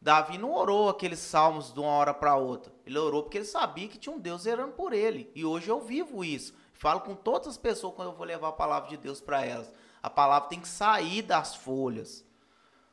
[0.00, 2.72] Davi não orou aqueles salmos de uma hora para outra.
[2.84, 5.30] Ele orou porque ele sabia que tinha um Deus errando por ele.
[5.34, 6.54] E hoje eu vivo isso.
[6.72, 9.72] Falo com todas as pessoas quando eu vou levar a palavra de Deus para elas.
[10.02, 12.24] A palavra tem que sair das folhas.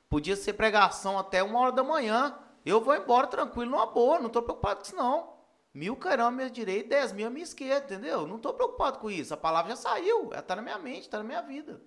[0.10, 2.38] Podia ser pregação até uma hora da manhã.
[2.66, 4.20] Eu vou embora tranquilo, numa boa.
[4.20, 5.34] Não estou preocupado com isso, não.
[5.74, 8.26] Mil cairão à minha direita, dez mil à minha esquerda, entendeu?
[8.26, 9.34] Não estou preocupado com isso.
[9.34, 10.30] A palavra já saiu.
[10.32, 11.82] Ela está na minha mente, está na minha vida.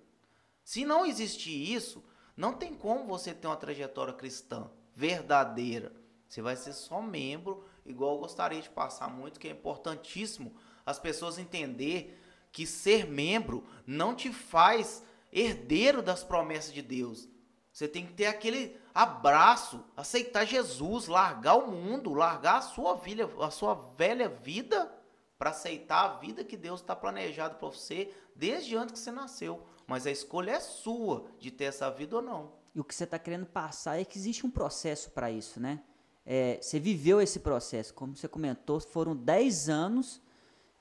[0.63, 2.03] Se não existir isso,
[2.37, 5.91] não tem como você ter uma trajetória cristã verdadeira.
[6.29, 10.53] Você vai ser só membro, igual eu gostaria de passar muito, que é importantíssimo
[10.85, 12.21] as pessoas entender
[12.51, 17.27] que ser membro não te faz herdeiro das promessas de Deus.
[17.71, 22.99] Você tem que ter aquele abraço, aceitar Jesus, largar o mundo, largar a sua
[23.45, 24.91] a sua velha vida
[25.37, 29.63] para aceitar a vida que Deus está planejado para você desde antes que você nasceu.
[29.87, 32.51] Mas a escolha é sua de ter essa vida ou não.
[32.75, 35.81] E o que você está querendo passar é que existe um processo para isso, né?
[36.25, 40.21] É, você viveu esse processo, como você comentou, foram 10 anos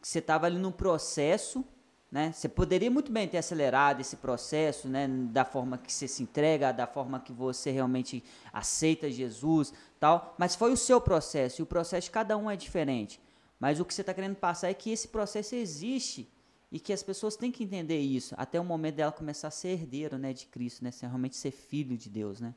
[0.02, 1.64] que você estava ali num processo
[2.10, 2.32] né?
[2.32, 5.08] Você poderia muito bem ter acelerado esse processo, né?
[5.08, 10.34] Da forma que você se entrega, da forma que você realmente aceita Jesus, tal.
[10.38, 13.20] Mas foi o seu processo e o processo de cada um é diferente.
[13.58, 16.30] Mas o que você está querendo passar é que esse processo existe
[16.70, 19.68] e que as pessoas têm que entender isso até o momento dela começar a ser
[19.68, 20.90] herdeiro, né, de Cristo, né?
[20.90, 22.54] Ser realmente ser filho de Deus, né?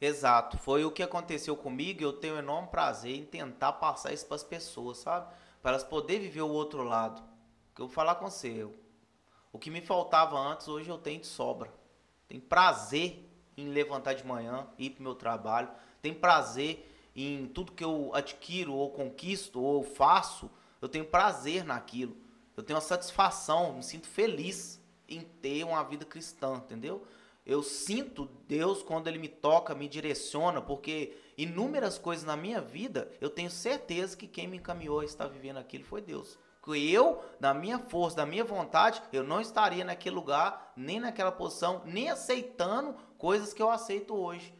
[0.00, 4.12] Exato, foi o que aconteceu comigo e eu tenho um enorme prazer em tentar passar
[4.12, 5.32] isso para as pessoas, sabe?
[5.60, 7.22] Para elas poderem viver o outro lado.
[7.78, 8.74] Eu vou falar com você, eu,
[9.52, 11.72] o que me faltava antes, hoje eu tenho de sobra.
[12.28, 15.68] Tenho prazer em levantar de manhã, ir para o meu trabalho.
[16.00, 20.50] Tenho prazer em tudo que eu adquiro ou conquisto ou faço.
[20.80, 22.16] Eu tenho prazer naquilo.
[22.60, 27.06] Eu tenho uma satisfação, me sinto feliz em ter uma vida cristã, entendeu?
[27.46, 33.10] Eu sinto Deus quando Ele me toca, me direciona, porque inúmeras coisas na minha vida,
[33.18, 36.38] eu tenho certeza que quem me encaminhou a estar vivendo aquilo foi Deus.
[36.62, 41.32] Que eu, na minha força, da minha vontade, eu não estaria naquele lugar, nem naquela
[41.32, 44.54] posição, nem aceitando coisas que eu aceito hoje.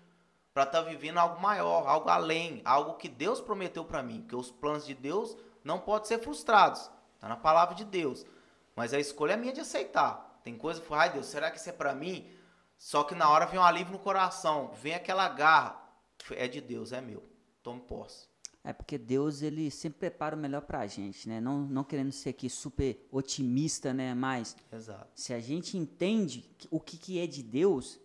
[0.55, 4.25] Para estar tá vivendo algo maior, algo além, algo que Deus prometeu para mim.
[4.27, 6.91] Que os planos de Deus não podem ser frustrados.
[7.21, 8.25] Está na palavra de Deus.
[8.75, 10.41] Mas a escolha é minha de aceitar.
[10.43, 12.27] Tem coisa que ai Deus, será que isso é para mim?
[12.79, 15.79] Só que na hora vem um alívio no coração, vem aquela garra.
[16.31, 17.23] É de Deus, é meu.
[17.63, 18.27] Tome posse.
[18.65, 21.43] É porque Deus ele sempre prepara o melhor pra gente, né?
[21.43, 24.15] Não, não querendo ser aqui super otimista, né?
[24.15, 25.09] Mas Exato.
[25.15, 28.01] se a gente entende o que, que é de Deus,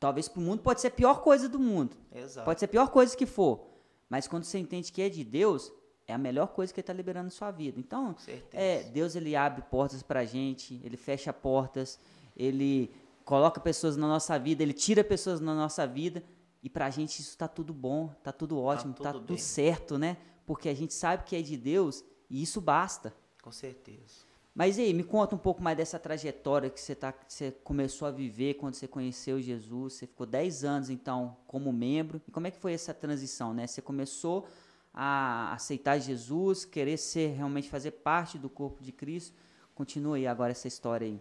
[0.00, 1.96] talvez pro mundo pode ser a pior coisa do mundo.
[2.12, 2.44] Exato.
[2.44, 3.70] Pode ser a pior coisa que for.
[4.08, 5.72] Mas quando você entende que é de Deus,
[6.10, 7.78] é a melhor coisa que ele está liberando na sua vida.
[7.78, 8.14] Então,
[8.52, 11.98] é, Deus ele abre portas para a gente, ele fecha portas,
[12.36, 12.90] ele
[13.24, 16.22] coloca pessoas na nossa vida, ele tira pessoas na nossa vida
[16.62, 19.26] e para a gente isso está tudo bom, está tudo tá ótimo, está tudo, tá
[19.26, 20.16] tudo certo, né?
[20.44, 23.14] Porque a gente sabe que é de Deus e isso basta.
[23.42, 24.30] Com certeza.
[24.54, 28.06] Mas aí, me conta um pouco mais dessa trajetória que você, tá, que você começou
[28.06, 29.94] a viver quando você conheceu Jesus.
[29.94, 32.20] Você ficou 10 anos, então, como membro.
[32.26, 33.66] E como é que foi essa transição, né?
[33.66, 34.46] Você começou
[34.92, 39.36] a aceitar Jesus, querer ser realmente fazer parte do corpo de Cristo.
[39.74, 41.20] Continua aí agora essa história aí.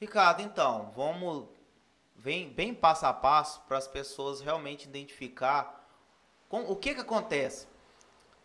[0.00, 1.46] Ricardo, então, vamos
[2.16, 5.86] bem, passo a passo para as pessoas realmente identificar
[6.48, 7.66] com, o que que acontece.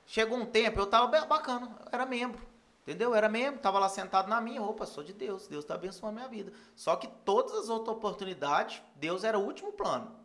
[0.05, 2.41] Chegou um tempo, eu estava bacana, era membro,
[2.81, 3.13] entendeu?
[3.13, 6.27] Era membro, estava lá sentado na minha roupa, sou de Deus, Deus está abençoando a
[6.27, 6.51] minha vida.
[6.75, 10.15] Só que todas as outras oportunidades, Deus era o último plano.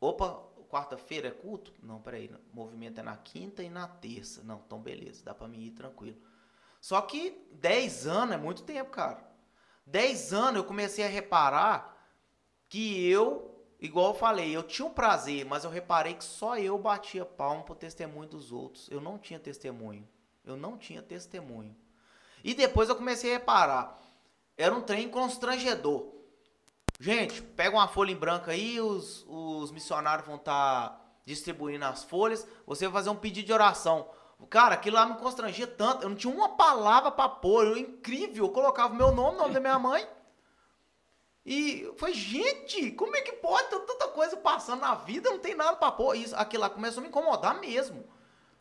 [0.00, 0.42] Opa,
[0.74, 1.72] quarta-feira é culto?
[1.80, 4.42] Não, peraí, o movimento é na quinta e na terça.
[4.42, 6.16] Não, então beleza, dá para mim ir tranquilo.
[6.80, 9.24] Só que 10 anos é muito tempo, cara.
[9.86, 11.96] 10 anos eu comecei a reparar
[12.68, 16.76] que eu, igual eu falei, eu tinha um prazer, mas eu reparei que só eu
[16.76, 18.90] batia palmo pro testemunho dos outros.
[18.90, 20.08] Eu não tinha testemunho.
[20.44, 21.74] Eu não tinha testemunho.
[22.42, 23.96] E depois eu comecei a reparar.
[24.56, 26.13] Era um trem constrangedor.
[27.04, 32.02] Gente, pega uma folha em branco aí, os, os missionários vão estar tá distribuindo as
[32.02, 32.48] folhas.
[32.66, 34.08] Você vai fazer um pedido de oração.
[34.48, 36.02] Cara, aquilo lá me constrangia tanto.
[36.02, 37.66] Eu não tinha uma palavra para pôr.
[37.66, 38.46] Eu, incrível.
[38.46, 40.08] Eu colocava o meu nome, o nome da minha mãe.
[41.44, 45.28] E foi, gente, como é que pode ter tanta coisa passando na vida?
[45.28, 46.16] Não tem nada para pôr.
[46.16, 48.08] Isso, aquilo lá começou a me incomodar mesmo.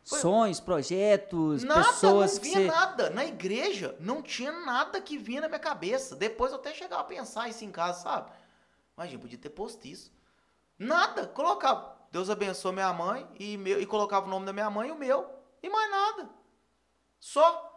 [0.03, 2.71] Sonhos, projetos, nada, pessoas não vinha que você...
[2.71, 3.09] nada.
[3.09, 6.15] Na igreja, não tinha nada que vinha na minha cabeça.
[6.15, 8.31] Depois eu até chegava a pensar isso em casa, sabe?
[8.97, 10.11] Imagina, podia ter posto isso.
[10.77, 11.97] Nada, colocava.
[12.11, 14.95] Deus abençoe minha mãe e, meu, e colocava o nome da minha mãe e o
[14.95, 15.27] meu.
[15.61, 16.29] E mais nada.
[17.19, 17.71] Só.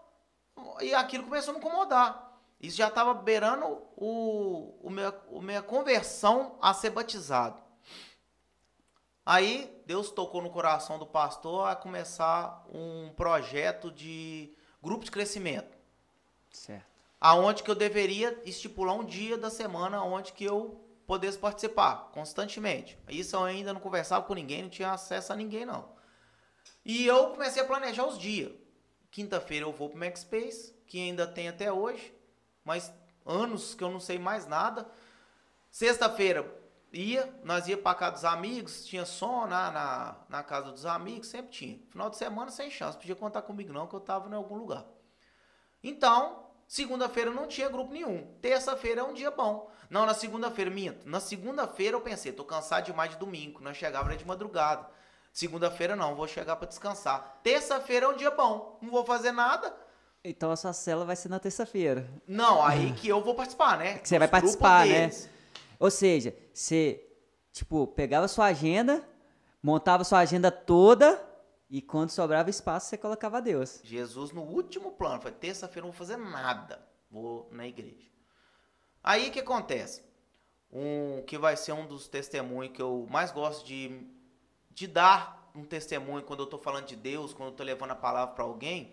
[0.81, 2.27] E aquilo começou a me incomodar.
[2.61, 7.63] Isso já estava beirando o, o, meu, o minha conversão a ser batizado.
[9.27, 15.77] Aí Deus tocou no coração do pastor a começar um projeto de grupo de crescimento.
[16.53, 16.87] Certo.
[17.21, 22.97] Aonde que eu deveria estipular um dia da semana onde que eu pudesse participar constantemente.
[23.09, 25.89] Isso eu ainda não conversava com ninguém, não tinha acesso a ninguém não.
[26.85, 28.53] E eu comecei a planejar os dias.
[29.11, 32.15] Quinta-feira eu vou pro Maxpace, que ainda tem até hoje,
[32.65, 32.93] mas
[33.25, 34.89] anos que eu não sei mais nada.
[35.69, 36.43] Sexta-feira
[36.93, 41.29] ia, nós ia para casa dos amigos, tinha som na, na, na, casa dos amigos,
[41.29, 41.79] sempre tinha.
[41.91, 44.85] Final de semana sem chance, podia contar comigo não, que eu tava em algum lugar.
[45.83, 48.27] Então, segunda-feira não tinha grupo nenhum.
[48.41, 49.71] Terça-feira é um dia bom.
[49.89, 51.09] Não, na segunda-feira, minto.
[51.09, 54.87] Na segunda-feira eu pensei, tô cansado demais de domingo, nós chegava de madrugada.
[55.33, 57.41] Segunda-feira não, vou chegar para descansar.
[57.43, 59.75] Terça-feira é um dia bom, não vou fazer nada.
[60.25, 62.09] Então a sua cela vai ser na terça-feira.
[62.27, 63.99] Não, aí que eu vou participar, né?
[63.99, 65.11] Que você vai participar, né?
[65.79, 67.07] Ou seja, você,
[67.53, 69.07] tipo, pegava sua agenda,
[69.63, 71.23] montava sua agenda toda
[71.69, 73.81] e quando sobrava espaço você colocava Deus.
[73.83, 76.87] Jesus no último plano, foi terça-feira não vou fazer nada.
[77.11, 78.11] vou na igreja.
[79.03, 80.05] Aí o que acontece?
[80.73, 84.07] Um que vai ser um dos testemunhos que eu mais gosto de,
[84.71, 87.97] de dar um testemunho quando eu estou falando de Deus, quando eu estou levando a
[87.97, 88.93] palavra para alguém,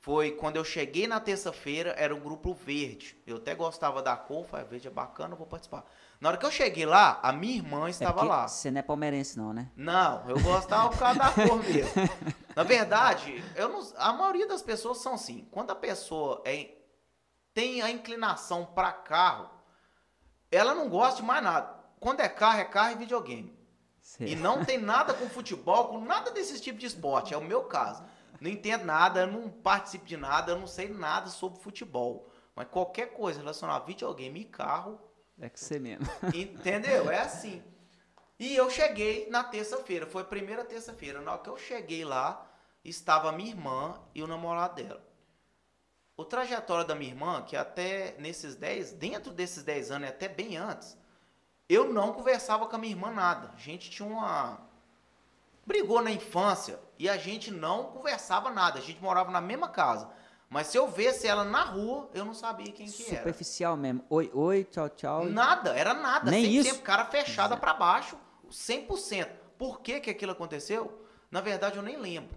[0.00, 3.20] foi quando eu cheguei na terça-feira, era um grupo verde.
[3.26, 5.84] Eu até gostava da cor, falei, verde é bacana, vou participar.
[6.18, 8.48] Na hora que eu cheguei lá, a minha irmã É estava porque lá.
[8.48, 9.70] Você não é palmeirense, não, né?
[9.76, 11.92] Não, eu gostava por causa da cor mesmo.
[12.56, 15.46] Na verdade, eu não, a maioria das pessoas são assim.
[15.50, 16.70] Quando a pessoa é,
[17.52, 19.50] tem a inclinação para carro,
[20.50, 21.74] ela não gosta de mais nada.
[22.00, 23.58] Quando é carro, é carro e videogame.
[24.18, 27.34] E não tem nada com futebol, com nada desse tipo de esporte.
[27.34, 28.02] É o meu caso.
[28.40, 32.30] Não entendo nada, eu não participo de nada, eu não sei nada sobre futebol.
[32.56, 34.98] Mas qualquer coisa relacionada a videogame e carro,
[35.40, 36.06] É que você mesmo.
[36.34, 37.10] Entendeu?
[37.10, 37.62] É assim.
[38.38, 41.20] E eu cheguei na terça-feira, foi a primeira terça-feira.
[41.20, 42.50] Na hora que eu cheguei lá,
[42.84, 45.04] estava a minha irmã e o namorado dela.
[46.16, 50.28] O trajetório da minha irmã, que até nesses 10, dentro desses 10 anos e até
[50.28, 50.96] bem antes,
[51.68, 53.52] eu não conversava com a minha irmã nada.
[53.54, 54.68] A gente tinha uma.
[55.70, 58.80] Brigou na infância e a gente não conversava nada.
[58.80, 60.10] A gente morava na mesma casa.
[60.48, 63.18] Mas se eu visse ela na rua, eu não sabia quem que era.
[63.18, 64.04] Superficial mesmo.
[64.10, 65.24] Oi, oi, tchau, tchau.
[65.26, 66.28] Nada, era nada.
[66.28, 66.70] Nem sempre, isso?
[66.70, 68.18] sempre cara fechada pra baixo,
[68.50, 69.28] 100%.
[69.56, 71.06] Por que que aquilo aconteceu?
[71.30, 72.36] Na verdade, eu nem lembro.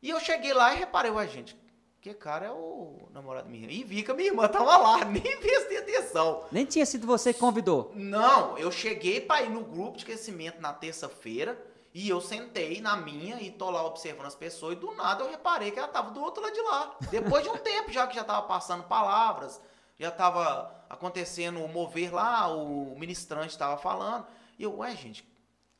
[0.00, 1.58] E eu cheguei lá e reparei, ué, gente,
[2.00, 3.74] que cara é o namorado da minha irmã?
[3.74, 6.44] E vi que a minha irmã tava lá, nem prestei atenção.
[6.52, 7.90] Nem tinha sido você que convidou.
[7.96, 12.96] Não, eu cheguei pra ir no grupo de crescimento na terça-feira e eu sentei na
[12.96, 16.10] minha e tô lá observando as pessoas e do nada eu reparei que ela tava
[16.10, 16.96] do outro lado de lá.
[17.10, 19.60] Depois de um tempo já que já tava passando palavras,
[19.98, 24.26] já tava acontecendo o mover lá, o ministrante tava falando.
[24.58, 25.26] E eu, ué, gente,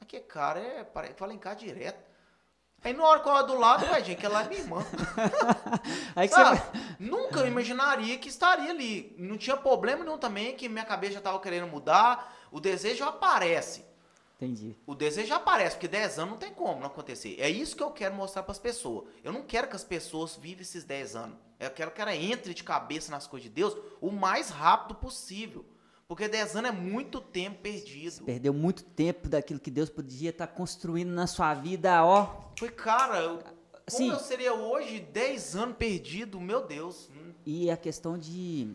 [0.01, 2.09] aquele cara é, fala em cá direto.
[2.83, 4.87] Aí na hora que eu do lado, ué, gente, aquela é minha irmã.
[6.15, 6.59] Aí que Sabe?
[6.59, 6.85] você.
[6.99, 9.15] Nunca eu imaginaria que estaria ali.
[9.19, 12.37] Não tinha problema nenhum também, que minha cabeça já estava querendo mudar.
[12.53, 13.88] O desejo aparece.
[14.41, 14.77] Entendi.
[14.87, 17.35] O desejo aparece, porque 10 anos não tem como não acontecer.
[17.41, 19.09] É isso que eu quero mostrar para as pessoas.
[19.25, 21.37] Eu não quero que as pessoas vivam esses 10 anos.
[21.59, 25.65] Eu quero que ela entre de cabeça nas coisas de Deus o mais rápido possível.
[26.07, 28.25] Porque 10 anos é muito tempo perdido.
[28.25, 32.49] Perdeu muito tempo daquilo que Deus podia estar construindo na sua vida, ó.
[32.57, 33.51] Foi, cara, eu- como
[33.89, 34.11] Sim.
[34.11, 36.41] eu seria hoje 10 anos perdido?
[36.41, 37.11] Meu Deus.
[37.11, 38.75] Hum, E a questão de, de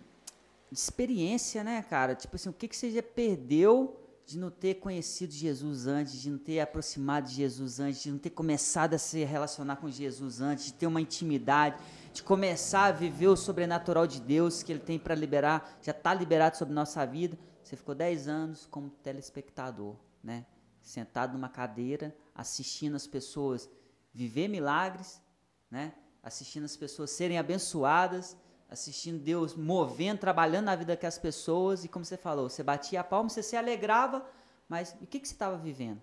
[0.78, 2.14] experiência, né, cara?
[2.16, 6.30] Tipo assim, o que, que você já perdeu de não ter conhecido Jesus antes, de
[6.30, 10.40] não ter aproximado de Jesus antes, de não ter começado a se relacionar com Jesus
[10.40, 11.78] antes, de ter uma intimidade,
[12.14, 16.14] de começar a viver o sobrenatural de Deus que Ele tem para liberar, já está
[16.14, 17.38] liberado sobre nossa vida.
[17.64, 20.46] Você ficou 10 anos como telespectador, né?
[20.82, 23.70] Sentado numa cadeira, assistindo as pessoas
[24.14, 25.22] viver milagres,
[25.70, 25.94] né?
[26.22, 28.38] Assistindo as pessoas serem abençoadas,
[28.74, 33.04] assistindo Deus movendo, trabalhando na vida daquelas pessoas e como você falou, você batia a
[33.04, 34.26] palma, você se alegrava,
[34.68, 36.02] mas o que, que você estava vivendo?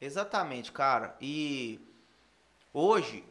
[0.00, 1.16] Exatamente, cara.
[1.20, 1.80] E
[2.72, 3.24] hoje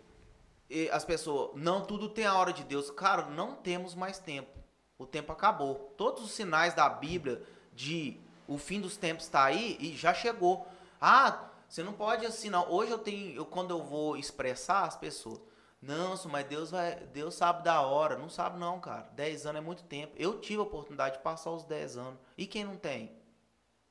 [0.92, 2.90] as pessoas, não tudo tem a hora de Deus.
[2.92, 4.50] Cara, não temos mais tempo.
[4.98, 5.94] O tempo acabou.
[5.98, 7.42] Todos os sinais da Bíblia
[7.74, 10.68] de o fim dos tempos está aí e já chegou.
[11.00, 12.70] Ah, você não pode assim não.
[12.70, 15.40] Hoje eu tenho, eu quando eu vou expressar as pessoas,
[15.86, 18.18] não, mas Deus vai, Deus sabe da hora.
[18.18, 19.10] Não sabe não, cara.
[19.16, 20.14] 10 anos é muito tempo.
[20.18, 22.20] Eu tive a oportunidade de passar os 10 anos.
[22.38, 23.12] E quem não tem?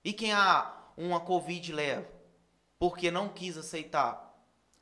[0.04, 2.06] E quem a uma covid leva?
[2.78, 4.34] Porque não quis aceitar.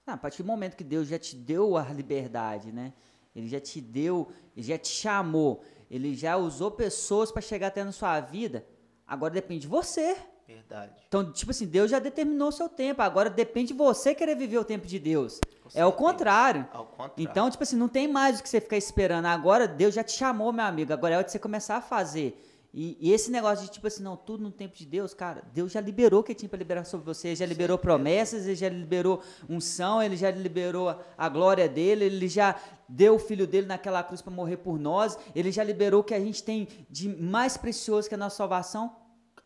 [0.07, 2.93] Ah, a partir do momento que Deus já te deu a liberdade, né?
[3.35, 7.85] Ele já te deu, ele já te chamou, ele já usou pessoas para chegar até
[7.85, 8.67] na sua vida.
[9.07, 10.17] Agora depende de você.
[10.55, 10.93] Verdade.
[11.09, 13.03] Então, tipo assim, Deus já determinou o seu tempo.
[13.03, 15.41] Agora depende de você querer viver o tempo de Deus.
[15.75, 16.67] É o contrário.
[16.73, 17.13] Ao contrário.
[17.17, 19.27] Então, tipo assim, não tem mais o que você ficar esperando.
[19.27, 20.93] Agora Deus já te chamou, meu amigo.
[20.93, 22.49] Agora é hora de você começar a fazer.
[22.75, 25.71] E, e esse negócio de tipo assim, não, tudo no tempo de Deus, cara, Deus
[25.73, 27.29] já liberou o que tinha para liberar sobre você.
[27.29, 32.07] Ele já liberou promessas, ele já liberou unção, ele já liberou a- a glória dele,
[32.07, 36.01] ele já deu o filho dele naquela cruz para morrer por nós, ele já liberou
[36.01, 38.97] o que a gente tem de mais precioso que a nossa salvação.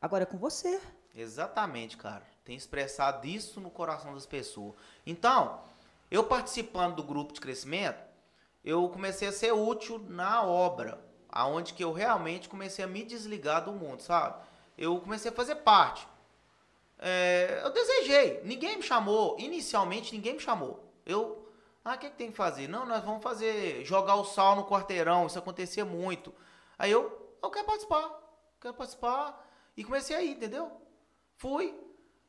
[0.00, 0.78] Agora é com você.
[1.16, 2.22] Exatamente, cara.
[2.44, 4.74] Tem expressado isso no coração das pessoas.
[5.06, 5.60] Então,
[6.10, 8.04] eu participando do grupo de crescimento,
[8.62, 13.64] eu comecei a ser útil na obra, aonde que eu realmente comecei a me desligar
[13.64, 14.44] do mundo, sabe?
[14.76, 16.06] Eu comecei a fazer parte.
[16.98, 20.84] É, eu desejei, ninguém me chamou, inicialmente ninguém me chamou.
[21.04, 21.48] Eu,
[21.84, 22.68] ah, o que, que tem que fazer?
[22.68, 26.34] Não, nós vamos fazer, jogar o sal no quarteirão, isso acontecia muito.
[26.78, 28.10] Aí eu, eu quero participar,
[28.60, 29.46] quero participar,
[29.76, 30.85] e comecei a ir, entendeu?
[31.36, 31.74] Fui,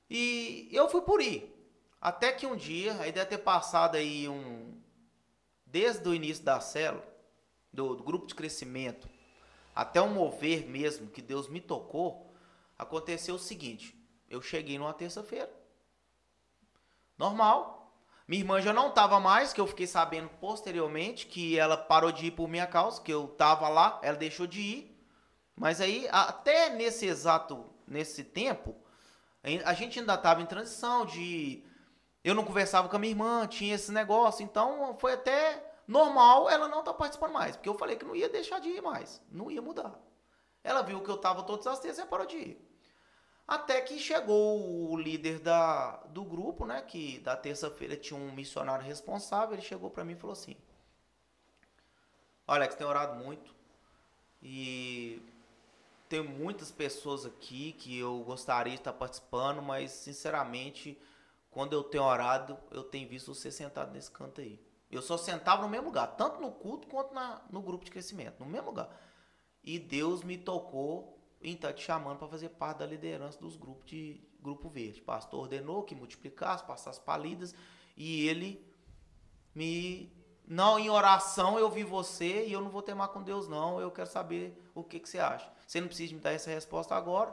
[0.10, 1.54] e eu fui por ir.
[2.00, 4.80] Até que um dia, aí deve ter passado aí um.
[5.66, 7.06] Desde o início da célula,
[7.74, 9.10] do, do grupo de crescimento,
[9.76, 12.34] até o mover mesmo que Deus me tocou,
[12.78, 13.96] aconteceu o seguinte:
[14.30, 15.52] eu cheguei numa terça-feira.
[17.18, 17.76] Normal.
[18.28, 22.26] Minha irmã já não estava mais, que eu fiquei sabendo posteriormente que ela parou de
[22.26, 25.02] ir por minha causa, que eu estava lá, ela deixou de ir.
[25.56, 28.76] Mas aí, até nesse exato, nesse tempo,
[29.64, 31.64] a gente ainda estava em transição de...
[32.24, 36.68] Eu não conversava com a minha irmã, tinha esse negócio, então foi até normal ela
[36.68, 39.22] não estar tá participando mais, porque eu falei que não ia deixar de ir mais,
[39.32, 39.98] não ia mudar.
[40.64, 42.68] Ela viu que eu estava todas as terças e parou de ir.
[43.48, 46.82] Até que chegou o líder da, do grupo, né?
[46.82, 49.54] Que da terça-feira tinha um missionário responsável.
[49.54, 50.58] Ele chegou para mim e falou assim:
[52.46, 53.56] Olha, Alex, tem orado muito.
[54.42, 55.22] E
[56.10, 61.00] tem muitas pessoas aqui que eu gostaria de estar participando, mas sinceramente,
[61.50, 64.60] quando eu tenho orado, eu tenho visto você sentado nesse canto aí.
[64.90, 68.40] Eu só sentava no mesmo lugar, tanto no culto quanto na, no grupo de crescimento,
[68.40, 68.90] no mesmo lugar.
[69.64, 73.86] E Deus me tocou e está te chamando para fazer parte da liderança dos grupos
[73.86, 75.02] de Grupo Verde.
[75.02, 77.54] O pastor ordenou que multiplicasse, passasse palidas,
[77.96, 78.66] e ele
[79.54, 80.16] me.
[80.48, 83.82] Não, em oração eu vi você e eu não vou temar com Deus, não.
[83.82, 85.52] Eu quero saber o que, que você acha.
[85.68, 87.32] Você não precisa me dar essa resposta agora.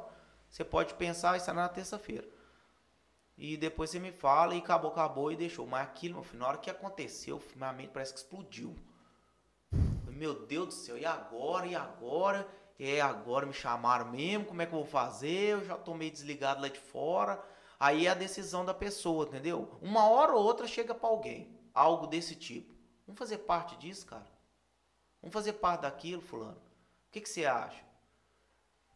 [0.51, 2.29] Você pode pensar, isso na terça-feira.
[3.39, 5.67] E depois você me fala e acabou, acabou e deixou.
[5.67, 8.77] Mas aquilo, meu filho, na hora que aconteceu, minha mente parece que explodiu.
[10.07, 11.67] Meu Deus do céu, e agora?
[11.67, 12.47] E agora?
[12.79, 15.53] é, agora me chamaram mesmo, como é que eu vou fazer?
[15.53, 17.43] Eu já tô meio desligado lá de fora.
[17.79, 19.79] Aí é a decisão da pessoa, entendeu?
[19.81, 22.75] Uma hora ou outra chega para alguém, algo desse tipo.
[23.07, 24.27] Vamos fazer parte disso, cara?
[25.21, 26.57] Vamos fazer parte daquilo, fulano?
[26.57, 27.85] O que, que você acha?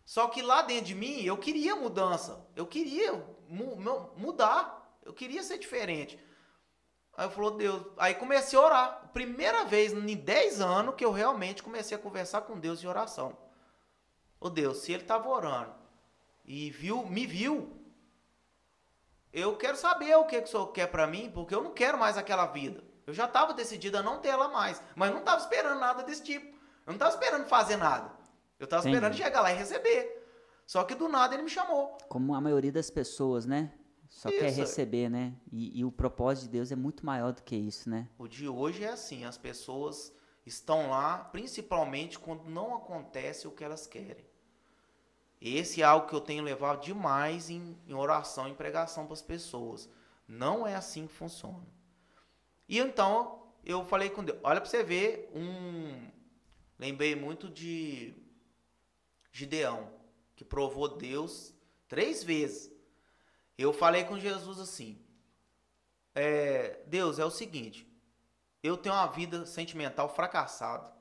[0.09, 2.43] Só que lá dentro de mim, eu queria mudança.
[2.57, 3.13] Eu queria
[3.47, 3.77] mu
[4.17, 4.99] mudar.
[5.05, 6.19] Eu queria ser diferente.
[7.15, 7.83] Aí eu falou, Deus.
[7.99, 9.11] Aí comecei a orar.
[9.13, 13.37] Primeira vez em 10 anos que eu realmente comecei a conversar com Deus em oração.
[14.41, 15.75] Ô Deus, se ele estava orando
[16.43, 17.79] e viu, me viu,
[19.31, 21.99] eu quero saber o que, que o Senhor quer para mim, porque eu não quero
[21.99, 22.83] mais aquela vida.
[23.07, 26.23] Eu já estava decidido a não ter ela mais, mas não estava esperando nada desse
[26.23, 26.47] tipo.
[26.47, 28.18] Eu não estava esperando fazer nada.
[28.59, 30.19] Eu estava esperando chegar lá e receber.
[30.67, 31.97] Só que do nada ele me chamou.
[32.09, 33.73] Como a maioria das pessoas, né?
[34.09, 34.39] Só isso.
[34.39, 35.35] quer receber, né?
[35.53, 38.09] E, e, o propósito de Deus é muito maior do que isso, né?
[38.19, 40.13] O de hoje é assim, as pessoas
[40.45, 44.27] estão lá principalmente quando não acontece o que elas querem.
[45.41, 49.23] Esse é algo que eu tenho levado demais em, em oração, em pregação para as
[49.23, 49.89] pessoas.
[50.27, 51.67] Não é assim que funciona.
[52.69, 56.09] E então eu falei com Deus, olha para você ver um
[56.79, 58.15] lembrei muito de
[59.39, 59.89] Gideão,
[60.35, 61.55] que provou Deus
[61.87, 62.73] três vezes.
[63.57, 65.01] Eu falei com Jesus assim:
[66.13, 67.89] é, Deus, é o seguinte,
[68.63, 70.93] eu tenho uma vida sentimental fracassada.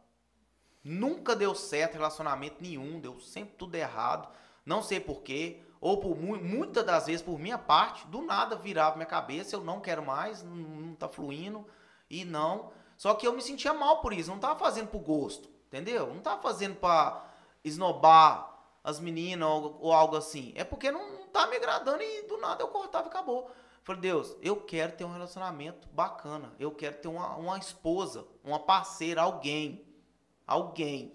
[0.83, 4.31] Nunca deu certo relacionamento nenhum, deu sempre tudo errado.
[4.63, 9.05] Não sei porquê, ou por muitas das vezes por minha parte, do nada virava minha
[9.07, 11.65] cabeça, eu não quero mais, não, não tá fluindo
[12.09, 12.71] e não.
[12.97, 16.13] Só que eu me sentia mal por isso, não tava fazendo por gosto, entendeu?
[16.13, 17.26] Não tava fazendo para
[17.67, 20.53] esnobar as meninas ou, ou, algo assim.
[20.55, 23.49] É porque não, tá me agradando e do nada eu cortava e acabou.
[23.83, 26.53] Falei, Deus, eu quero ter um relacionamento bacana.
[26.59, 29.87] Eu quero ter uma, uma esposa, uma parceira, alguém
[30.47, 31.13] alguém.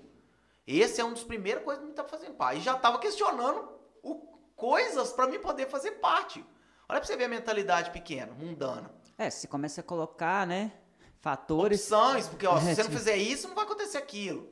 [0.67, 2.61] Esse é um dos primeiros coisas que me tá fazendo parte.
[2.61, 3.69] E já estava questionando
[4.03, 4.15] o,
[4.55, 6.45] coisas para mim poder fazer parte.
[6.89, 8.95] Olha para você ver a mentalidade pequena, mundana.
[9.17, 10.73] É, se começa a colocar, né,
[11.21, 11.91] fatores.
[11.91, 14.52] Opções, porque ó, se você não fizer isso, não vai acontecer aquilo.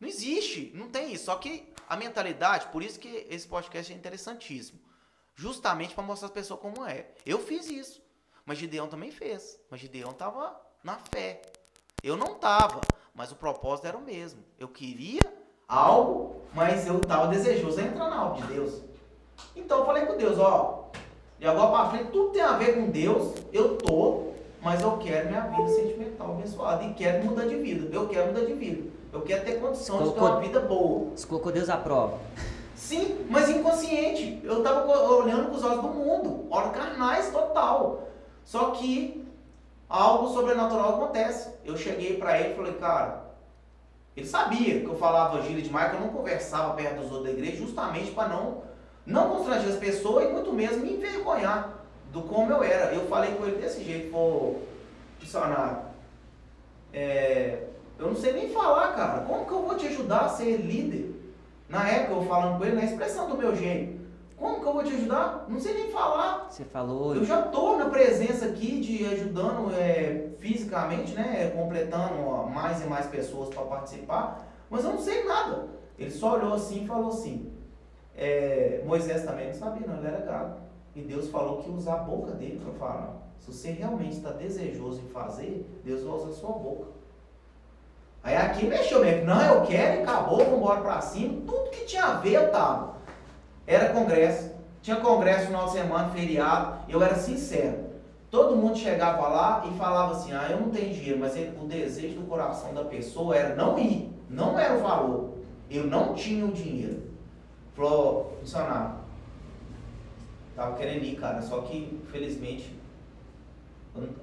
[0.00, 1.26] Não existe, não tem isso.
[1.26, 4.78] Só que a mentalidade, por isso que esse podcast é interessantíssimo.
[5.34, 7.10] Justamente para mostrar as pessoas como é.
[7.24, 8.02] Eu fiz isso.
[8.44, 9.58] Mas Gideão também fez.
[9.70, 11.42] Mas Gideão tava na fé.
[12.02, 12.80] Eu não tava.
[13.14, 14.42] Mas o propósito era o mesmo.
[14.58, 15.20] Eu queria
[15.68, 18.82] algo, mas eu estava desejoso de entrar na obra de Deus.
[19.54, 20.90] Então eu falei com Deus, ó,
[21.38, 24.32] de agora para frente tudo tem a ver com Deus, eu tô,
[24.62, 27.94] mas eu quero minha vida sentimental abençoada e quero mudar de vida.
[27.94, 28.90] Eu quero mudar de vida.
[29.16, 31.10] Eu quero ter condição de ter uma vida boa.
[31.16, 32.18] Você colocou Deus à prova.
[32.74, 34.42] Sim, mas inconsciente.
[34.44, 38.08] Eu estava olhando com os olhos do mundo, olhos carnais total.
[38.44, 39.26] Só que
[39.88, 41.48] algo sobrenatural acontece.
[41.64, 43.24] Eu cheguei para ele e falei, cara,
[44.14, 47.30] ele sabia que eu falava gíria demais, que eu não conversava perto dos outros da
[47.30, 48.64] igreja, justamente para não,
[49.06, 52.92] não constranger as pessoas e muito menos me envergonhar do como eu era.
[52.92, 54.56] Eu falei com ele desse jeito, pô,
[55.18, 55.78] missionário,
[56.92, 57.65] é,
[57.98, 61.14] eu não sei nem falar, cara, como que eu vou te ajudar a ser líder?
[61.68, 63.96] Na época, eu falando com ele, na expressão do meu jeito.
[64.36, 65.46] Como que eu vou te ajudar?
[65.48, 66.48] Não sei nem falar.
[66.50, 67.14] Você falou.
[67.14, 71.50] Eu já tô na presença aqui de ajudando é, fisicamente, né?
[71.56, 75.68] Completando ó, mais e mais pessoas para participar, mas eu não sei nada.
[75.98, 77.50] Ele só olhou assim e falou assim.
[78.14, 80.60] É, Moisés também não sabia, não, ele era gago.
[80.94, 83.14] E Deus falou que ia usar a boca dele para falar.
[83.38, 86.88] Se você realmente está desejoso em fazer, Deus vai usar a sua boca.
[88.26, 89.24] Aí aqui mexeu mesmo.
[89.24, 91.42] Não, eu quero e acabou, vamos embora para cima.
[91.46, 92.96] Tudo que tinha a ver eu tava.
[93.64, 94.50] Era congresso.
[94.82, 96.78] Tinha congresso no final de semana, feriado.
[96.88, 97.86] Eu era sincero.
[98.28, 101.68] Todo mundo chegava lá e falava assim: ah, eu não tenho dinheiro, mas ele, o
[101.68, 104.12] desejo do coração da pessoa era não ir.
[104.28, 105.30] Não era o valor.
[105.70, 107.04] Eu não tinha o dinheiro.
[107.76, 108.96] Falou, funcionário.
[110.56, 112.76] Tava querendo ir, cara, só que infelizmente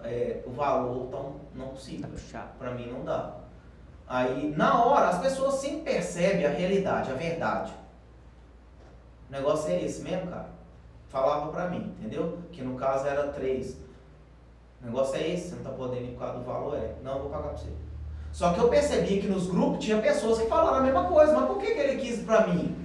[0.04, 2.10] é, o valor tão não possível.
[2.34, 3.43] Tá Para mim não dá.
[4.08, 7.74] Aí, na hora, as pessoas sempre percebem a realidade, a verdade.
[9.30, 10.49] O negócio é esse mesmo, cara.
[11.08, 12.39] Falava pra mim, entendeu?
[12.51, 13.78] Que no caso era três.
[14.82, 16.95] O negócio é esse, você não tá podendo ir por causa do valor, é.
[17.04, 17.70] Não, vou pagar pra você.
[18.32, 21.45] Só que eu percebi que nos grupos tinha pessoas que falaram a mesma coisa, mas
[21.45, 22.76] por que, que ele quis pra mim?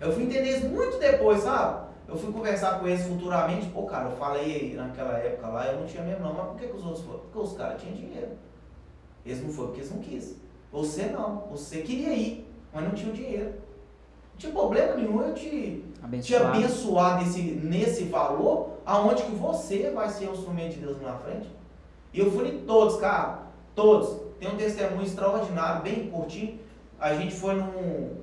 [0.00, 1.86] Eu fui entender isso muito depois, sabe?
[2.06, 5.86] Eu fui conversar com eles futuramente, pô, cara, eu falei naquela época lá, eu não
[5.86, 7.20] tinha mesmo não, mas por que, que os outros foram?
[7.20, 8.32] Porque os caras tinham dinheiro.
[9.24, 10.36] Eles não foram porque eles não quis.
[10.72, 13.50] Você não, você queria ir, mas não tinha o dinheiro.
[14.32, 15.84] Não tinha problema nenhum eu te
[16.20, 21.16] te abençoar nesse, nesse valor, aonde que você vai ser um instrumento de Deus na
[21.18, 21.48] frente.
[22.12, 23.42] E eu fui em todos, cara,
[23.74, 24.20] todos.
[24.40, 26.58] Tem um testemunho extraordinário, bem curtinho.
[26.98, 28.16] A gente foi num,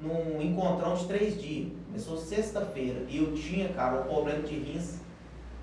[0.00, 1.72] num encontrão de três dias.
[1.86, 3.04] Começou sexta-feira.
[3.08, 5.00] E eu tinha, cara, o problema de rins.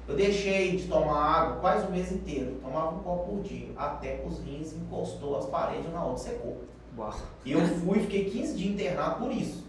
[0.08, 2.60] Eu deixei de tomar água quase o mês inteiro.
[2.62, 3.70] Tomava um copo por dia.
[3.78, 6.64] Até que os rins encostou as paredes na outra secou.
[6.97, 7.14] Uau.
[7.45, 9.66] E eu fui, fiquei 15 dias internado por isso.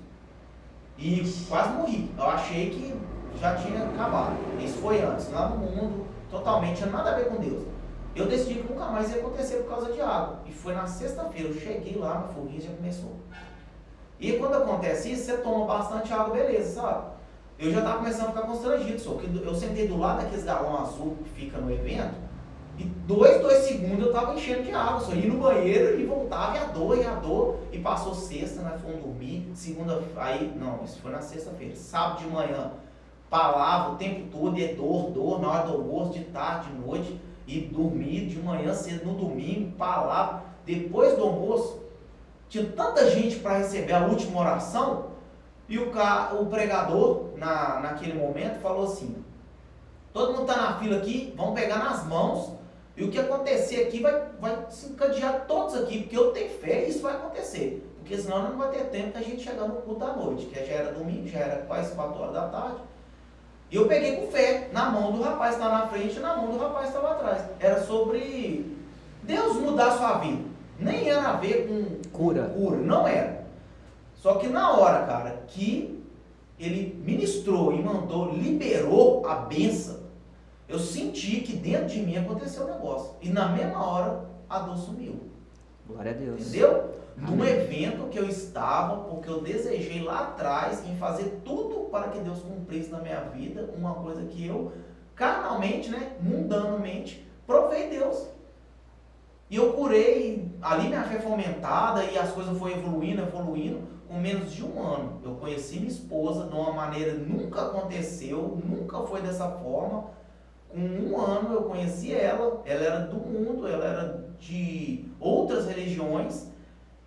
[0.98, 2.10] E quase morri.
[2.18, 2.94] Eu achei que
[3.38, 4.36] já tinha acabado.
[4.60, 7.64] Isso foi antes, lá no mundo, totalmente, tinha nada a ver com Deus.
[8.14, 10.40] Eu decidi que nunca mais ia acontecer por causa de água.
[10.46, 13.16] E foi na sexta-feira, eu cheguei lá, no foguinho já começou.
[14.20, 17.13] E quando acontece isso, você toma bastante água, beleza, sabe?
[17.58, 20.80] Eu já estava começando a ficar constrangido, só que eu sentei do lado daqueles galão
[20.80, 22.14] azul que fica no evento,
[22.76, 26.56] e dois, dois segundos eu tava enchendo de água, só ia no banheiro e voltava
[26.56, 27.56] e a dor, e a dor.
[27.72, 29.48] E passou sexta, nós fomos dormir.
[29.54, 31.76] Segunda, aí, não, isso foi na sexta-feira.
[31.76, 32.72] Sábado de manhã,
[33.30, 36.78] palavra o tempo todo, e é dor, dor, na hora do almoço, de tarde, de
[36.78, 37.20] noite.
[37.46, 40.42] E dormir de manhã cedo no domingo, palavra.
[40.64, 41.78] Depois do almoço,
[42.48, 45.10] tinha tanta gente para receber a última oração.
[45.68, 45.92] E o,
[46.40, 49.14] o pregador, na, naquele momento, falou assim:
[50.12, 52.52] Todo mundo está na fila aqui, vamos pegar nas mãos
[52.96, 56.84] e o que acontecer aqui vai, vai se encadear todos aqui, porque eu tenho fé
[56.84, 57.84] e isso vai acontecer.
[57.98, 60.72] Porque senão não vai ter tempo da gente chegar no culto da noite, que já
[60.72, 62.76] era domingo, já era quase 4 horas da tarde.
[63.70, 66.36] E eu peguei com fé, na mão do rapaz que estava na frente e na
[66.36, 67.44] mão do rapaz que estava atrás.
[67.58, 68.76] Era sobre
[69.22, 70.42] Deus mudar a sua vida.
[70.78, 72.44] Nem era a ver com cura.
[72.44, 73.44] cura, não era.
[74.16, 76.03] Só que na hora, cara, que
[76.58, 80.04] ele ministrou e mandou, liberou a benção,
[80.68, 83.12] eu senti que dentro de mim aconteceu um negócio.
[83.20, 85.20] E na mesma hora a dor sumiu.
[85.86, 86.40] Glória a Deus.
[86.40, 86.94] Entendeu?
[87.16, 87.36] Amém.
[87.36, 92.18] Num evento que eu estava, porque eu desejei lá atrás em fazer tudo para que
[92.20, 94.72] Deus cumprisse na minha vida uma coisa que eu,
[95.14, 98.26] carnalmente, né, mundanamente, provei Deus.
[99.50, 103.82] E eu curei, ali minha fé foi aumentada e as coisas foram evoluindo, evoluindo.
[104.14, 109.00] Com menos de um ano, eu conheci minha esposa de uma maneira nunca aconteceu, nunca
[109.00, 110.04] foi dessa forma
[110.68, 116.46] com um ano eu conheci ela, ela era do mundo, ela era de outras religiões,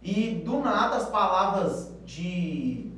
[0.02, 2.92] e do nada as palavras de.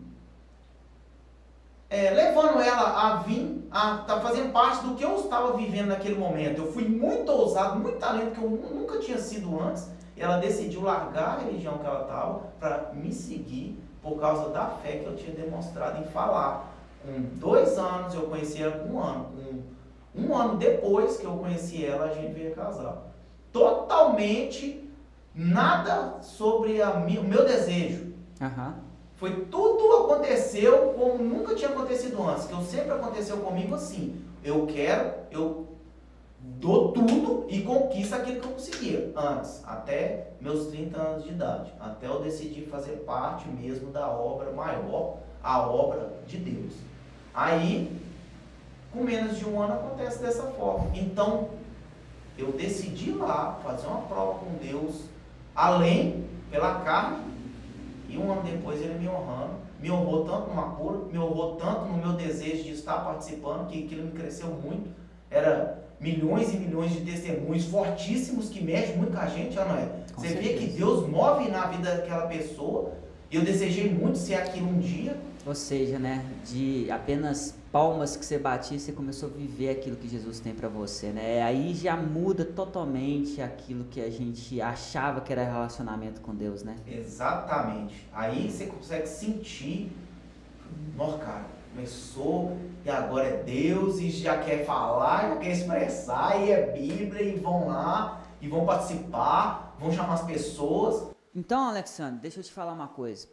[1.88, 6.16] É, levando ela a vir, a tá fazendo parte do que eu estava vivendo naquele
[6.16, 6.64] momento.
[6.64, 9.88] Eu fui muito ousado, muito talento que eu nunca tinha sido antes.
[10.18, 14.97] Ela decidiu largar a religião que ela estava para me seguir por causa da fé
[14.97, 16.74] que eu tinha demonstrado em falar.
[17.04, 19.26] Com dois anos, eu conheci ela com um ano.
[20.14, 23.04] Com um ano depois que eu conheci ela, a gente veio casar.
[23.52, 24.89] Totalmente
[25.34, 28.14] nada sobre a, o meu desejo.
[28.41, 28.74] Uhum.
[29.16, 29.80] Foi tudo
[30.30, 32.45] aconteceu como nunca tinha acontecido antes.
[32.45, 34.22] Que eu sempre aconteceu comigo assim.
[34.43, 35.68] Eu quero, eu
[36.60, 41.74] dou tudo e conquisto aquilo que eu conseguia antes, até meus 30 anos de idade,
[41.80, 46.74] até eu decidir fazer parte mesmo da obra maior, a obra de Deus.
[47.34, 47.97] Aí
[48.91, 50.89] com menos de um ano acontece dessa forma.
[50.93, 51.49] Então,
[52.38, 55.05] eu decidi lá fazer uma prova com Deus,
[55.55, 57.24] além pela carne,
[58.10, 61.86] e um ano depois ele me honrando, me honrou tanto numa cura, me honrou tanto
[61.86, 64.89] no meu desejo de estar participando, que aquilo me cresceu muito.
[65.30, 69.86] Era milhões e milhões de testemunhos fortíssimos que mexem muito com a gente, não é?
[70.14, 70.54] Com Você certeza.
[70.54, 72.93] vê que Deus move na vida daquela pessoa.
[73.32, 75.16] E eu desejei muito ser aquilo um dia.
[75.45, 80.08] Ou seja, né, de apenas palmas que você batia, você começou a viver aquilo que
[80.08, 81.43] Jesus tem para você, né?
[81.43, 86.76] Aí já muda totalmente aquilo que a gente achava que era relacionamento com Deus, né?
[86.88, 88.08] Exatamente.
[88.12, 89.91] Aí você consegue sentir,
[90.97, 91.45] nossa, cara,
[91.80, 97.21] começou e agora é Deus e já quer falar, já quer expressar e é Bíblia
[97.21, 101.15] e vão lá e vão participar, vão chamar as pessoas.
[101.34, 103.27] Então, Alexandre, deixa eu te falar uma coisa.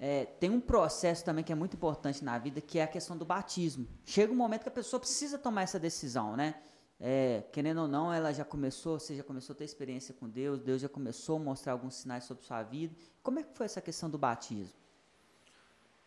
[0.00, 3.16] É, tem um processo também que é muito importante na vida, que é a questão
[3.16, 3.86] do batismo.
[4.04, 6.56] Chega um momento que a pessoa precisa tomar essa decisão, né?
[6.98, 10.60] É, querendo ou não, ela já começou, você já começou a ter experiência com Deus,
[10.60, 12.94] Deus já começou a mostrar alguns sinais sobre sua vida.
[13.22, 14.74] Como é que foi essa questão do batismo?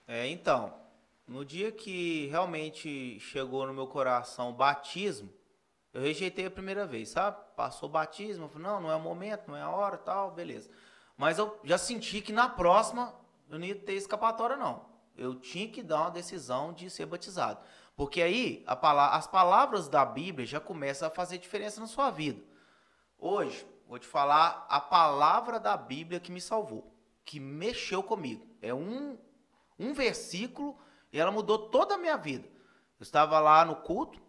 [0.07, 0.73] É, então,
[1.27, 5.33] no dia que realmente chegou no meu coração o batismo,
[5.93, 7.37] eu rejeitei a primeira vez, sabe?
[7.55, 10.31] Passou o batismo, eu falei, não, não é o momento, não é a hora, tal,
[10.31, 10.69] beleza.
[11.17, 13.15] Mas eu já senti que na próxima
[13.49, 14.85] eu não ia ter escapatória, não.
[15.15, 17.59] Eu tinha que dar uma decisão de ser batizado.
[17.95, 22.43] Porque aí a, as palavras da Bíblia já começam a fazer diferença na sua vida.
[23.17, 28.45] Hoje, vou te falar a palavra da Bíblia que me salvou, que mexeu comigo.
[28.61, 29.17] É um,
[29.79, 30.77] um versículo
[31.15, 32.45] e ela mudou toda a minha vida.
[32.99, 34.21] Eu estava lá no culto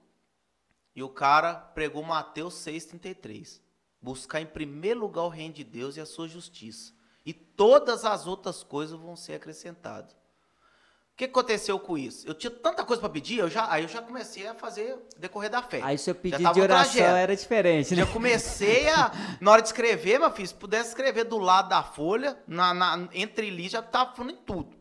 [0.94, 3.60] e o cara pregou Mateus 6,33.
[4.00, 6.92] Buscar em primeiro lugar o reino de Deus e a sua justiça.
[7.24, 10.12] E todas as outras coisas vão ser acrescentadas.
[10.12, 12.24] O que aconteceu com isso?
[12.28, 15.50] Eu tinha tanta coisa para pedir, eu já, aí eu já comecei a fazer decorrer
[15.50, 15.80] da fé.
[15.82, 18.04] Aí seu pedido de oração era diferente, né?
[18.04, 19.10] Já comecei a,
[19.40, 23.08] na hora de escrever, meu filho, se pudesse escrever do lado da folha, na, na
[23.12, 24.75] entre ali, já estava falando em tudo.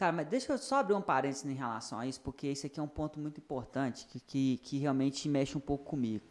[0.00, 2.80] Cara, mas deixa eu só abrir um parênteses em relação a isso, porque esse aqui
[2.80, 6.24] é um ponto muito importante que, que, que realmente mexe um pouco comigo.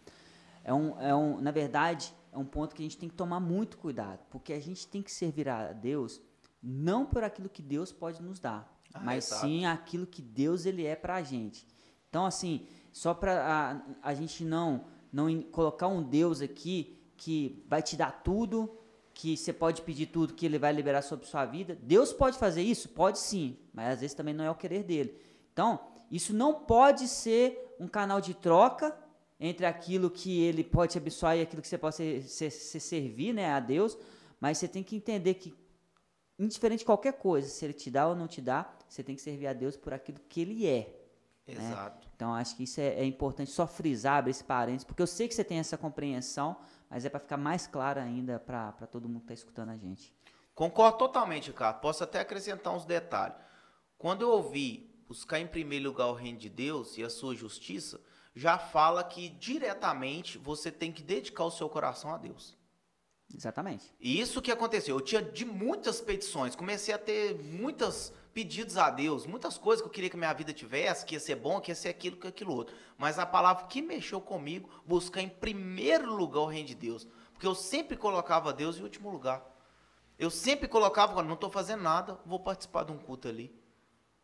[0.64, 3.40] É um, é um, na verdade, é um ponto que a gente tem que tomar
[3.40, 6.20] muito cuidado, porque a gente tem que servir a Deus
[6.64, 9.46] não por aquilo que Deus pode nos dar, ah, mas exato.
[9.46, 11.64] sim aquilo que Deus ele é para a gente.
[12.10, 17.84] Então, assim, só para a, a gente não, não colocar um Deus aqui que vai
[17.84, 18.79] te dar tudo,
[19.20, 21.78] que você pode pedir tudo que ele vai liberar sobre sua vida.
[21.82, 22.88] Deus pode fazer isso?
[22.88, 25.14] Pode sim, mas às vezes também não é o querer dele.
[25.52, 25.78] Então,
[26.10, 28.98] isso não pode ser um canal de troca
[29.38, 32.80] entre aquilo que ele pode te abençoar e aquilo que você pode se, se, se
[32.80, 33.98] servir né, a Deus,
[34.40, 35.54] mas você tem que entender que,
[36.40, 39.22] indiferente de qualquer coisa, se ele te dá ou não te dá, você tem que
[39.22, 40.96] servir a Deus por aquilo que ele é.
[41.46, 41.56] Né?
[41.56, 42.06] Exato.
[42.06, 42.12] Né?
[42.16, 45.28] Então, acho que isso é, é importante só frisar, abrir esse parênteses, porque eu sei
[45.28, 46.56] que você tem essa compreensão,
[46.90, 50.14] mas é para ficar mais claro ainda para todo mundo que está escutando a gente.
[50.56, 51.74] Concordo totalmente, cara.
[51.74, 53.38] Posso até acrescentar uns detalhes.
[53.98, 58.00] Quando eu ouvi buscar em primeiro lugar o reino de Deus e a sua justiça,
[58.36, 62.58] já fala que diretamente você tem que dedicar o seu coração a Deus.
[63.34, 63.94] Exatamente.
[64.00, 64.96] E isso que aconteceu.
[64.96, 69.88] Eu tinha de muitas petições, comecei a ter muitos pedidos a Deus, muitas coisas que
[69.88, 72.28] eu queria que minha vida tivesse, que ia ser bom, que ia ser aquilo, que
[72.28, 72.76] aquilo outro.
[72.98, 77.08] Mas a palavra que mexeu comigo, buscar em primeiro lugar o reino de Deus.
[77.34, 79.44] Porque eu sempre colocava Deus em último lugar.
[80.18, 83.58] Eu sempre colocava, não estou fazendo nada, vou participar de um culto ali.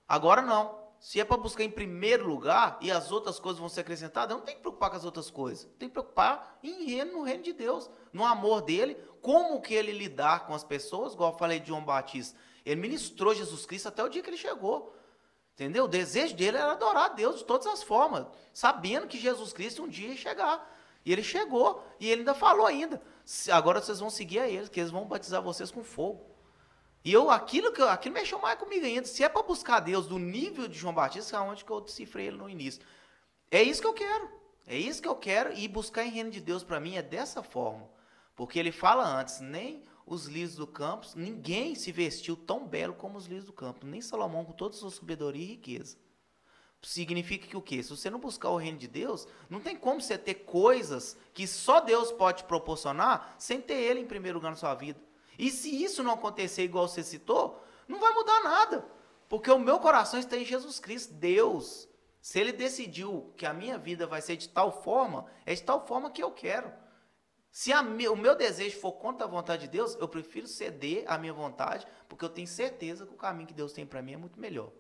[0.08, 0.84] Agora não.
[1.00, 4.38] Se é para buscar em primeiro lugar e as outras coisas vão ser acrescentadas, eu
[4.38, 5.70] não tenho que preocupar com as outras coisas.
[5.78, 9.92] Tem que preocupar em reino, no reino de Deus, no amor dele, como que ele
[9.92, 12.38] lidar com as pessoas, igual eu falei de João Batista.
[12.66, 14.96] Ele ministrou Jesus Cristo até o dia que ele chegou.
[15.54, 15.86] Entendeu?
[15.86, 19.84] O desejo dele era adorar a Deus de todas as formas, sabendo que Jesus Cristo
[19.84, 20.70] um dia ia chegar.
[21.06, 23.02] E ele chegou, e ele ainda falou ainda,
[23.52, 26.36] agora vocês vão seguir a eles, que eles vão batizar vocês com fogo.
[27.06, 29.06] E eu, aquilo que aquilo mexeu mais comigo ainda.
[29.06, 32.28] Se é para buscar Deus do nível de João Batista, é onde que eu decifrei
[32.28, 32.82] ele no início.
[33.52, 34.28] É isso que eu quero.
[34.66, 35.54] É isso que eu quero.
[35.54, 37.88] E buscar em reino de Deus para mim é dessa forma.
[38.36, 43.18] Porque ele fala antes, nem os lírios do campo, ninguém se vestiu tão belo como
[43.18, 43.86] os lírios do campo.
[43.86, 45.98] Nem Salomão com toda a sua sabedoria e riqueza.
[46.82, 47.82] Significa que o quê?
[47.82, 51.48] Se você não buscar o reino de Deus, não tem como você ter coisas que
[51.48, 55.00] só Deus pode proporcionar sem ter ele em primeiro lugar na sua vida.
[55.40, 58.86] E se isso não acontecer igual você citou, não vai mudar nada.
[59.28, 61.90] Porque o meu coração está em Jesus Cristo, Deus.
[62.22, 65.88] Se ele decidiu que a minha vida vai ser de tal forma, é de tal
[65.88, 66.72] forma que eu quero.
[67.56, 71.18] Se me, o meu desejo for contra a vontade de Deus, eu prefiro ceder à
[71.18, 74.18] minha vontade, porque eu tenho certeza que o caminho que Deus tem para mim é
[74.18, 74.74] muito melhor.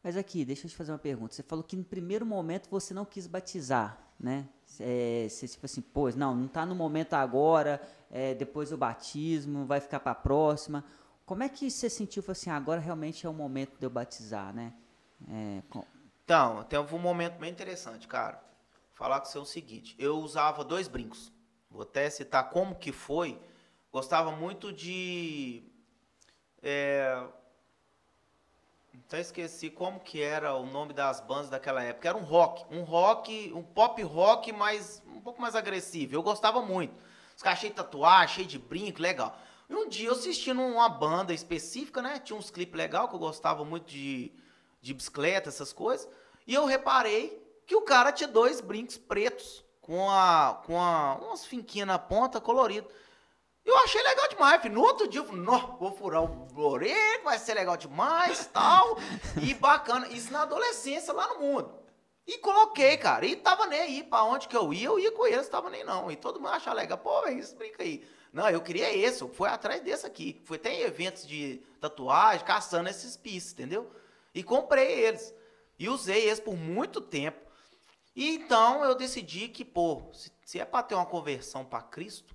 [0.00, 1.34] Mas aqui, deixa eu te fazer uma pergunta.
[1.34, 4.48] Você falou que no primeiro momento você não quis batizar, né?
[4.78, 9.66] É, você tipo assim, pô, não, não está no momento agora, é, depois do batismo,
[9.66, 10.84] vai ficar para a próxima.
[11.26, 14.72] Como é que você sentiu, assim, agora realmente é o momento de eu batizar, né?
[15.28, 15.84] É, com...
[16.22, 18.40] Então, tem um momento bem interessante, cara.
[18.92, 21.33] Falar com você o seguinte, eu usava dois brincos.
[21.74, 23.36] Vou até citar como que foi.
[23.92, 25.64] Gostava muito de...
[26.62, 27.20] É,
[29.06, 32.08] até esqueci como que era o nome das bandas daquela época.
[32.08, 36.14] Era um rock, um rock, um pop rock, mas um pouco mais agressivo.
[36.14, 36.94] Eu gostava muito.
[37.36, 39.36] Os caras cheios de tatuagem, cheio de brinco, legal.
[39.68, 42.20] E um dia eu assistindo uma banda específica, né?
[42.20, 44.32] Tinha uns clipes legais que eu gostava muito de,
[44.80, 46.08] de bicicleta, essas coisas.
[46.46, 51.44] E eu reparei que o cara tinha dois brincos pretos com a com a, umas
[51.44, 52.88] finquinhas na ponta colorido.
[53.62, 54.74] Eu achei legal demais, filho.
[54.74, 55.44] No outro dia eu falei,
[55.78, 58.98] vou furar o orelha, vai ser legal demais, tal.
[59.42, 60.08] e bacana.
[60.08, 61.74] Isso na adolescência lá no mundo.
[62.26, 63.26] E coloquei, cara.
[63.26, 64.02] E tava nem aí.
[64.02, 66.10] Pra onde que eu ia, eu ia com eles, tava nem não.
[66.10, 66.96] E todo mundo achava legal.
[66.96, 68.06] Pô, velho, isso brinca aí.
[68.32, 69.20] Não, eu queria esse.
[69.20, 70.42] Eu fui atrás desse aqui.
[70.46, 73.90] Fui até em eventos de tatuagem, caçando esses pis, entendeu?
[74.34, 75.34] E comprei eles.
[75.78, 77.43] E usei eles por muito tempo.
[78.14, 82.34] E então eu decidi que, pô, se, se é para ter uma conversão para Cristo,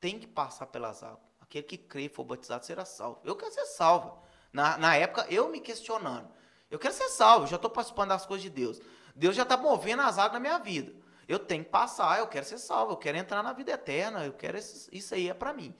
[0.00, 1.28] tem que passar pelas águas.
[1.40, 3.20] Aquele que crê e for batizado será salvo.
[3.24, 4.22] Eu quero ser salvo.
[4.52, 6.28] Na, na época, eu me questionando.
[6.70, 8.80] Eu quero ser salvo, já estou participando das coisas de Deus.
[9.14, 10.92] Deus já está movendo as águas na minha vida.
[11.26, 14.32] Eu tenho que passar, eu quero ser salvo, eu quero entrar na vida eterna, eu
[14.32, 15.74] quero isso aí é para mim.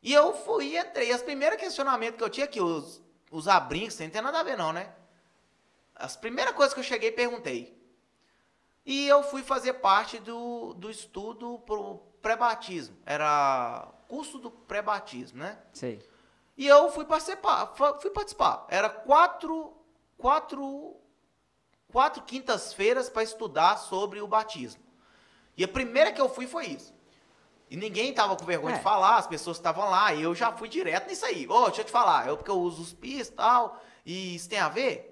[0.00, 1.12] E eu fui e entrei.
[1.12, 3.00] As primeiros questionamentos que eu tinha aqui, os,
[3.30, 4.92] os abrincos, sem ter nada a ver não, né?
[5.94, 7.81] As primeiras coisas que eu cheguei perguntei.
[8.84, 12.96] E eu fui fazer parte do, do estudo pro pré-batismo.
[13.06, 15.58] Era curso do pré-batismo, né?
[15.72, 16.02] Sei.
[16.56, 17.72] E eu fui participar.
[18.00, 18.66] Fui participar.
[18.68, 19.72] Era quatro,
[20.18, 20.96] quatro,
[21.88, 24.82] quatro quintas-feiras para estudar sobre o batismo.
[25.56, 26.94] E a primeira que eu fui foi isso.
[27.70, 28.78] E ninguém tava com vergonha é.
[28.78, 31.46] de falar, as pessoas estavam lá, e eu já fui direto nisso aí.
[31.48, 34.34] Ô, oh, deixa eu te falar, eu porque eu uso os pis e tal, e
[34.34, 35.11] isso tem a ver?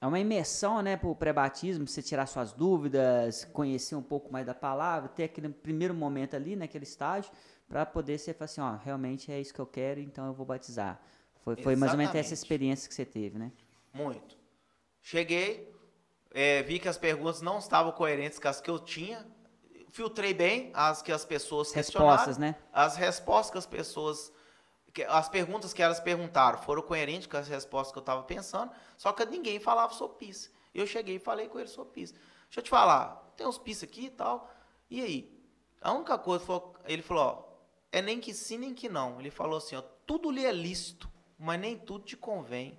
[0.00, 4.46] É uma imersão, né, para o pré-batismo, você tirar suas dúvidas, conhecer um pouco mais
[4.46, 7.30] da palavra, ter aquele primeiro momento ali, naquele estágio,
[7.68, 10.98] para poder ser assim, ó, realmente é isso que eu quero, então eu vou batizar.
[11.44, 13.52] Foi, foi mais ou menos essa experiência que você teve, né?
[13.92, 14.38] Muito.
[15.02, 15.70] Cheguei,
[16.32, 19.26] é, vi que as perguntas não estavam coerentes com as que eu tinha,
[19.90, 22.54] filtrei bem as que as pessoas Respostas, né?
[22.72, 24.32] As respostas que as pessoas
[25.08, 29.12] as perguntas que elas perguntaram foram coerentes com as respostas que eu estava pensando, só
[29.12, 30.50] que ninguém falava sobre pizza.
[30.74, 32.14] Eu cheguei e falei com ele sobre pizza.
[32.44, 34.50] Deixa eu te falar, tem uns pizza aqui e tal.
[34.88, 35.40] E aí?
[35.80, 36.44] A única coisa,
[36.84, 37.50] ele falou, ó,
[37.92, 39.18] é nem que sim, nem que não.
[39.18, 42.78] Ele falou assim, ó, tudo lhe é lícito, mas nem tudo te convém.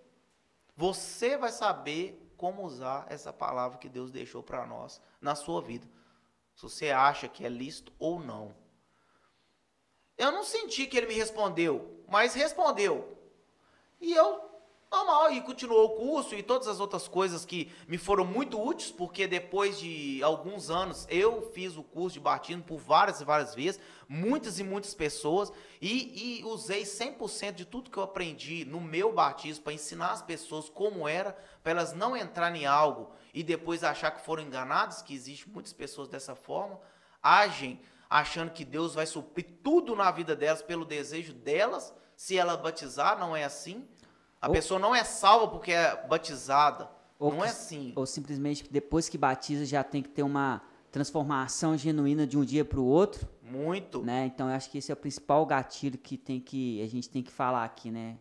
[0.75, 5.87] Você vai saber como usar essa palavra que Deus deixou para nós na sua vida.
[6.55, 8.55] Se você acha que é lícito ou não.
[10.17, 13.17] Eu não senti que ele me respondeu, mas respondeu.
[14.01, 14.41] E eu,
[14.91, 18.91] normal, e continuou o curso e todas as outras coisas que me foram muito úteis,
[18.91, 23.55] porque depois de alguns anos eu fiz o curso de batismo por várias e várias
[23.55, 28.81] vezes, muitas e muitas pessoas, e, e usei 100% de tudo que eu aprendi no
[28.81, 33.41] meu batismo para ensinar as pessoas como era, para elas não entrarem em algo e
[33.41, 36.77] depois achar que foram enganadas, que existem muitas pessoas dessa forma,
[37.23, 37.79] agem
[38.11, 43.17] achando que Deus vai suprir tudo na vida delas pelo desejo delas, se ela batizar,
[43.17, 43.87] não é assim.
[44.41, 46.89] A ou, pessoa não é salva porque é batizada.
[47.17, 47.93] não que, é assim.
[47.95, 52.65] Ou simplesmente depois que batiza já tem que ter uma transformação genuína de um dia
[52.65, 53.29] para o outro.
[53.41, 54.03] Muito.
[54.03, 54.25] Né?
[54.25, 57.23] Então eu acho que esse é o principal gatilho que tem que a gente tem
[57.23, 58.17] que falar aqui, né?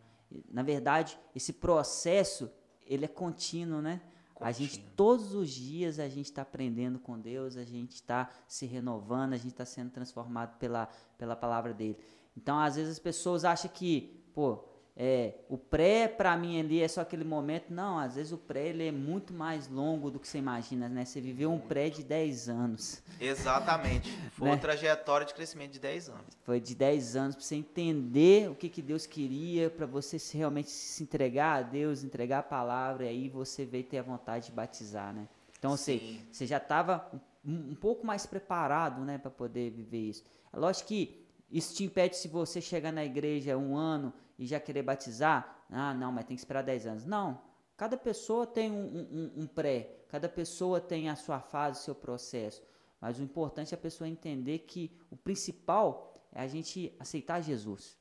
[0.49, 2.49] Na verdade, esse processo
[2.87, 4.01] ele é contínuo, né?
[4.41, 8.65] A gente, todos os dias, a gente está aprendendo com Deus, a gente está se
[8.65, 10.89] renovando, a gente está sendo transformado pela,
[11.19, 11.99] pela palavra dele.
[12.35, 14.65] Então, às vezes, as pessoas acham que, pô,
[15.03, 17.73] é, o pré para mim ali é só aquele momento.
[17.73, 21.07] Não, às vezes o pré ele é muito mais longo do que você imagina, né?
[21.07, 23.03] Você viveu um pré de 10 anos.
[23.19, 24.11] Exatamente.
[24.37, 24.53] Foi né?
[24.53, 26.27] uma trajetória de crescimento de 10 anos.
[26.43, 30.69] Foi de 10 anos para você entender o que, que Deus queria, para você realmente
[30.69, 34.53] se entregar a Deus, entregar a palavra, e aí você veio ter a vontade de
[34.53, 35.27] batizar, né?
[35.59, 37.11] Então, você, você já estava
[37.43, 40.25] um, um pouco mais preparado, né, para poder viver isso.
[40.53, 44.59] É lógico que isso te impede se você chegar na igreja um ano e já
[44.59, 47.05] querer batizar, ah, não, mas tem que esperar 10 anos.
[47.05, 47.43] Não.
[47.77, 51.95] Cada pessoa tem um, um, um pré, cada pessoa tem a sua fase, o seu
[51.95, 52.63] processo.
[52.99, 57.99] Mas o importante é a pessoa entender que o principal é a gente aceitar Jesus,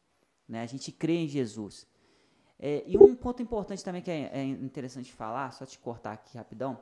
[0.48, 0.62] né?
[0.62, 1.86] a gente crer em Jesus.
[2.58, 6.38] É, e um ponto importante também que é, é, interessante falar, só te cortar aqui
[6.38, 6.80] rapidão,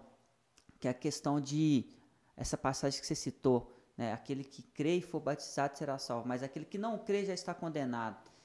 [0.79, 1.89] que é a questão de
[2.35, 4.13] essa passagem que você citou, né?
[4.13, 7.55] aquele que crê e for batizado será salvo, mas aquele que não crê já está
[7.55, 8.36] condenado.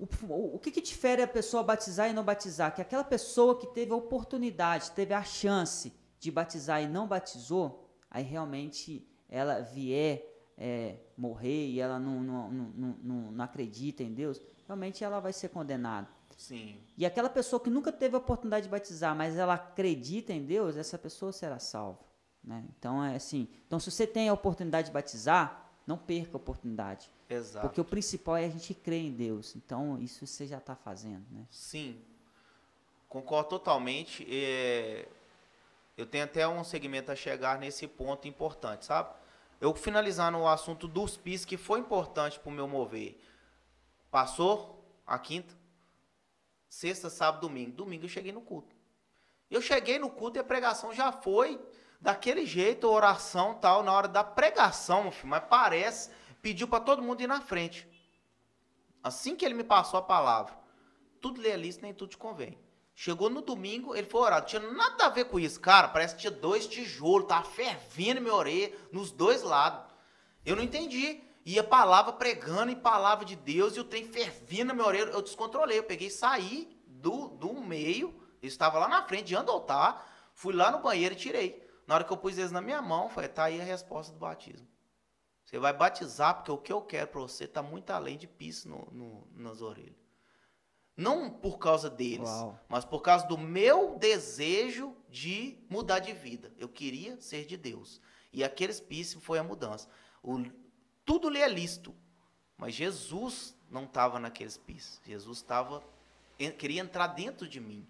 [0.00, 2.74] O, o que, que difere a pessoa batizar e não batizar?
[2.74, 7.88] Que aquela pessoa que teve a oportunidade, teve a chance de batizar e não batizou,
[8.10, 10.26] aí realmente ela vier
[10.56, 15.32] é, morrer e ela não, não, não, não, não acredita em Deus, realmente ela vai
[15.32, 16.08] ser condenada.
[16.36, 16.78] Sim.
[16.96, 20.76] E aquela pessoa que nunca teve a oportunidade de batizar, mas ela acredita em Deus,
[20.76, 22.00] essa pessoa será salva.
[22.42, 22.64] Né?
[22.78, 23.48] Então é assim.
[23.66, 27.10] Então, se você tem a oportunidade de batizar, não perca a oportunidade.
[27.28, 27.66] Exato.
[27.66, 29.56] Porque o principal é a gente crer em Deus.
[29.56, 31.26] Então, isso você já está fazendo.
[31.32, 31.44] Né?
[31.50, 32.00] Sim.
[33.08, 34.24] Concordo totalmente.
[34.30, 35.08] É...
[35.96, 39.12] Eu tenho até um segmento a chegar nesse ponto importante, sabe?
[39.60, 43.20] Eu finalizando o assunto dos PIS, que foi importante para o meu mover.
[44.10, 45.52] Passou a quinta,
[46.68, 47.72] sexta, sábado, domingo.
[47.72, 48.74] Domingo eu cheguei no culto.
[49.50, 51.60] Eu cheguei no culto e a pregação já foi
[52.00, 57.20] daquele jeito, oração tal, na hora da pregação, filho, mas parece, pediu para todo mundo
[57.20, 57.86] ir na frente.
[59.02, 60.58] Assim que ele me passou a palavra,
[61.20, 62.58] tudo lê ali, nem tudo te convém.
[62.94, 64.40] Chegou no domingo, ele foi orar.
[64.40, 65.58] Não tinha nada a ver com isso.
[65.58, 69.90] Cara, parece que tinha dois tijolos, tava fervendo minha orelha nos dois lados.
[70.44, 71.22] Eu não entendi.
[71.46, 75.10] E a palavra pregando e palavra de Deus e o trem fervindo na minha orelha.
[75.12, 75.78] Eu descontrolei.
[75.78, 78.14] Eu peguei saí do, do meio.
[78.42, 79.66] Eu estava lá na frente, de onde eu
[80.34, 81.69] Fui lá no banheiro e tirei.
[81.90, 84.18] Na hora que eu pus eles na minha mão, foi tá aí a resposta do
[84.20, 84.64] batismo.
[85.44, 88.68] Você vai batizar porque o que eu quero para você está muito além de piso
[88.68, 89.98] no, no, nas orelhas.
[90.96, 92.56] Não por causa deles, Uau.
[92.68, 96.52] mas por causa do meu desejo de mudar de vida.
[96.56, 98.00] Eu queria ser de Deus.
[98.32, 99.88] E aqueles píceos foi a mudança.
[100.22, 100.40] O,
[101.04, 101.92] tudo lhe é lícito.
[102.56, 105.00] Mas Jesus não estava naqueles píceos.
[105.04, 105.82] Jesus estava
[106.56, 107.84] queria entrar dentro de mim.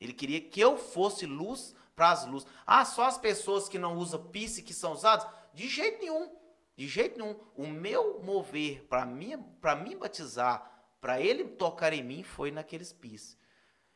[0.00, 2.46] Ele queria que eu fosse luz para as luzes.
[2.66, 5.26] Ah, só as pessoas que não usam pisse que são usadas?
[5.54, 6.30] De jeito nenhum.
[6.76, 7.34] De jeito nenhum.
[7.56, 10.70] O meu mover para mim, para mim batizar
[11.00, 13.38] para ele tocar em mim foi naqueles pis.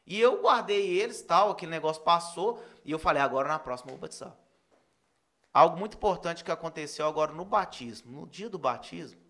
[0.07, 3.95] E eu guardei eles, tal, aquele negócio passou, e eu falei, agora na próxima eu
[3.95, 4.37] vou batizar.
[5.53, 9.21] Algo muito importante que aconteceu agora no batismo, no dia do batismo,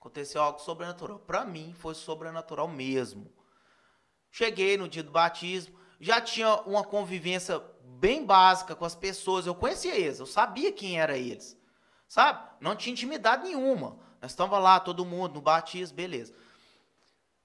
[0.00, 1.18] aconteceu algo sobrenatural.
[1.18, 3.30] Para mim foi sobrenatural mesmo.
[4.30, 9.54] Cheguei no dia do batismo, já tinha uma convivência bem básica com as pessoas, eu
[9.54, 11.56] conhecia eles, eu sabia quem era eles.
[12.08, 12.46] Sabe?
[12.60, 13.98] Não tinha intimidade nenhuma.
[14.20, 16.34] Nós estávamos lá, todo mundo, no batismo, beleza.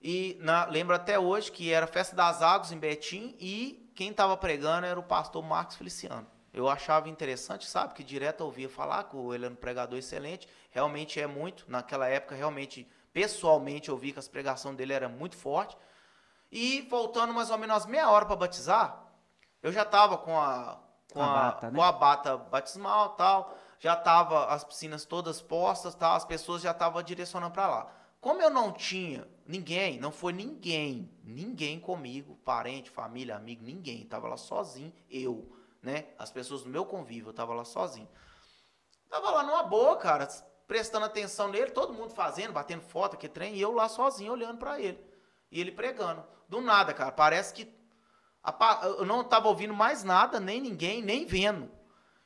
[0.02, 4.36] E na, lembro até hoje que era Festa das Águas em Betim e quem estava
[4.36, 6.26] pregando era o pastor Marcos Feliciano.
[6.54, 11.20] Eu achava interessante, sabe, que direto ouvia falar que ele era um pregador excelente, realmente
[11.20, 15.78] é muito, naquela época realmente, pessoalmente eu vi que as pregações dele era muito forte.
[16.52, 19.01] E voltando mais ou menos meia hora para batizar,
[19.62, 20.80] eu já estava com a
[21.12, 21.76] com a, a, bata, né?
[21.76, 26.72] com a bata batismal tal, já tava as piscinas todas postas, tal, as pessoas já
[26.72, 27.92] estavam direcionando para lá.
[28.20, 34.28] Como eu não tinha ninguém, não foi ninguém, ninguém comigo, parente, família, amigo, ninguém, tava
[34.28, 35.52] lá sozinho, eu,
[35.82, 36.06] né?
[36.18, 38.08] As pessoas do meu convívio, eu tava lá sozinho.
[39.10, 40.28] Tava lá numa boa, cara,
[40.68, 44.60] prestando atenção nele, todo mundo fazendo, batendo foto, que trem, e eu lá sozinho olhando
[44.60, 45.04] para ele.
[45.52, 46.24] E ele pregando.
[46.48, 47.66] Do nada, cara, parece que
[48.98, 51.72] eu não tava ouvindo mais nada, nem ninguém, nem vendo.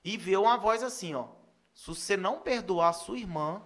[0.03, 1.28] E veio uma voz assim, ó:
[1.74, 3.61] Se você não perdoar a sua irmã,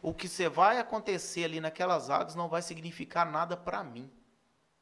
[0.00, 4.10] o que você vai acontecer ali naquelas águas não vai significar nada para mim.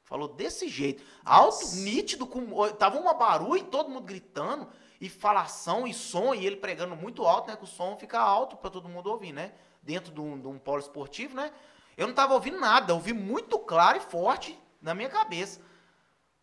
[0.03, 1.05] Falou desse jeito.
[1.25, 4.67] Alto, nítido, com, tava uma barulho e todo mundo gritando,
[5.01, 7.57] e falação e som, e ele pregando muito alto, né?
[7.57, 9.53] Que o som fica alto para todo mundo ouvir, né?
[9.83, 11.53] Dentro de um, de um polo esportivo, né?
[11.97, 15.61] Eu não tava ouvindo nada, eu ouvi muito claro e forte na minha cabeça.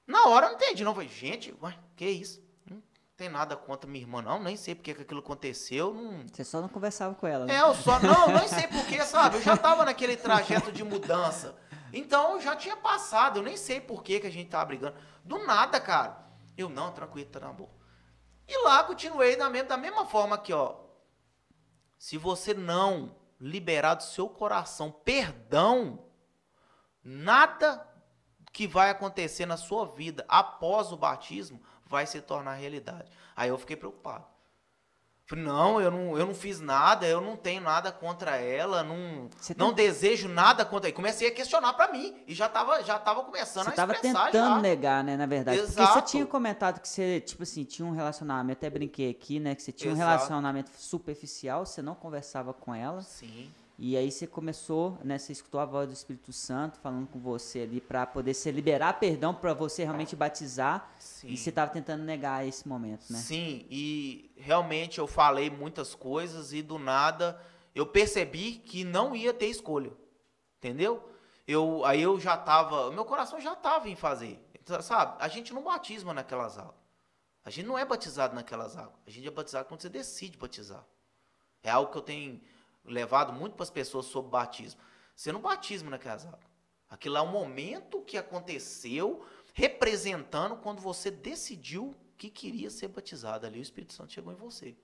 [0.07, 0.93] Na hora eu não entendi, não.
[0.93, 2.47] falei, gente, ué, que isso?
[3.17, 4.41] tem nada contra minha irmã, não.
[4.41, 5.91] Nem sei porque que aquilo aconteceu.
[5.91, 6.23] Não...
[6.31, 7.55] Você só não conversava com ela, né?
[7.55, 7.99] É, eu só.
[7.99, 9.37] Não, nem sei porquê, sabe?
[9.37, 11.57] Eu já tava naquele trajeto de mudança.
[11.91, 13.39] Então eu já tinha passado.
[13.39, 14.95] Eu nem sei por que, que a gente tava brigando.
[15.25, 16.25] Do nada, cara.
[16.55, 17.71] Eu, não, tranquilo, tá na boa.
[18.47, 20.75] E lá continuei da mesma, da mesma forma aqui, ó.
[21.97, 26.05] Se você não liberar do seu coração perdão,
[27.03, 27.86] nada
[28.57, 33.07] que vai acontecer na sua vida após o batismo vai se tornar realidade.
[33.35, 34.25] Aí eu fiquei preocupado.
[35.27, 39.29] Falei, não, eu não, eu não fiz nada, eu não tenho nada contra ela, não,
[39.55, 40.95] não desejo nada contra ela.
[40.95, 44.13] Comecei a questionar para mim e já tava, já tava começando você a expressar Você
[44.13, 44.61] tava tentando já.
[44.61, 45.59] negar, né, na verdade.
[45.59, 45.75] Exato.
[45.75, 49.53] Porque você tinha comentado que você, tipo assim, tinha um relacionamento, até brinquei aqui, né,
[49.53, 50.03] que você tinha Exato.
[50.03, 53.03] um relacionamento superficial, você não conversava com ela.
[53.03, 53.53] Sim.
[53.79, 57.59] E aí você começou, né, você escutou a voz do Espírito Santo falando com você
[57.61, 60.91] ali para poder se liberar perdão para você realmente batizar.
[60.97, 61.27] Sim.
[61.29, 63.19] E você estava tentando negar esse momento, né?
[63.19, 67.39] Sim, e realmente eu falei muitas coisas e do nada
[67.75, 69.91] eu percebi que não ia ter escolha.
[70.57, 71.07] Entendeu?
[71.47, 74.39] eu, aí eu já tava, meu coração já tava em fazer.
[74.81, 75.15] Sabe?
[75.19, 76.75] A gente não batisma naquelas águas.
[77.45, 78.99] A gente não é batizado naquelas águas.
[79.07, 80.83] A gente é batizado quando você decide batizar.
[81.63, 82.41] É algo que eu tenho
[82.87, 84.81] levado muito para as pessoas sobre batismo.
[85.15, 86.47] Você não batisma naquelas águas.
[86.89, 93.45] Aquilo é um momento que aconteceu representando quando você decidiu que queria ser batizado.
[93.45, 94.75] Ali o Espírito Santo chegou em você.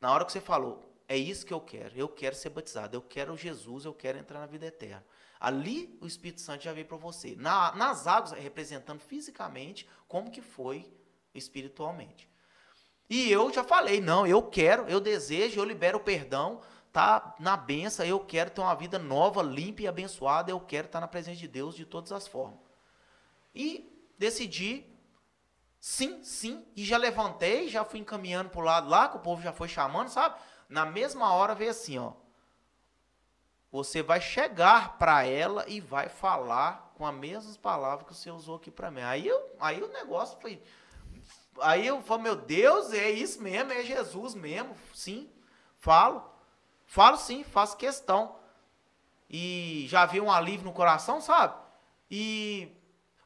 [0.00, 3.02] Na hora que você falou, é isso que eu quero, eu quero ser batizado, eu
[3.02, 5.04] quero Jesus, eu quero entrar na vida eterna.
[5.38, 7.34] Ali o Espírito Santo já veio para você.
[7.36, 10.92] Na, nas águas, representando fisicamente como que foi
[11.34, 12.28] espiritualmente.
[13.08, 16.60] E eu já falei, não, eu quero, eu desejo, eu libero o perdão,
[16.92, 21.00] tá na benção, eu quero ter uma vida nova, limpa e abençoada, eu quero estar
[21.00, 22.58] na presença de Deus de todas as formas.
[23.54, 24.84] E decidi,
[25.80, 29.42] sim, sim, e já levantei, já fui encaminhando para o lado lá, que o povo
[29.42, 30.40] já foi chamando, sabe?
[30.68, 32.12] Na mesma hora veio assim, ó.
[33.72, 38.56] Você vai chegar para ela e vai falar com as mesmas palavras que você usou
[38.56, 39.00] aqui para mim.
[39.00, 40.60] Aí, eu, aí o negócio foi.
[41.60, 44.76] Aí eu falei, meu Deus, é isso mesmo, é Jesus mesmo.
[44.92, 45.30] Sim,
[45.78, 46.28] falo.
[46.90, 48.34] Falo sim, faço questão.
[49.30, 51.54] E já vi um alívio no coração, sabe?
[52.10, 52.68] E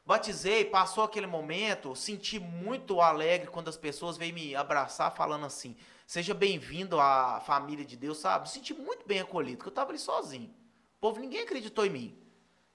[0.05, 5.75] batizei, passou aquele momento, senti muito alegre quando as pessoas veio me abraçar falando assim:
[6.05, 8.51] Seja bem-vindo à família de Deus, sabe?
[8.51, 10.53] Senti muito bem acolhido, porque eu estava ali sozinho.
[10.97, 12.19] O povo, ninguém acreditou em mim.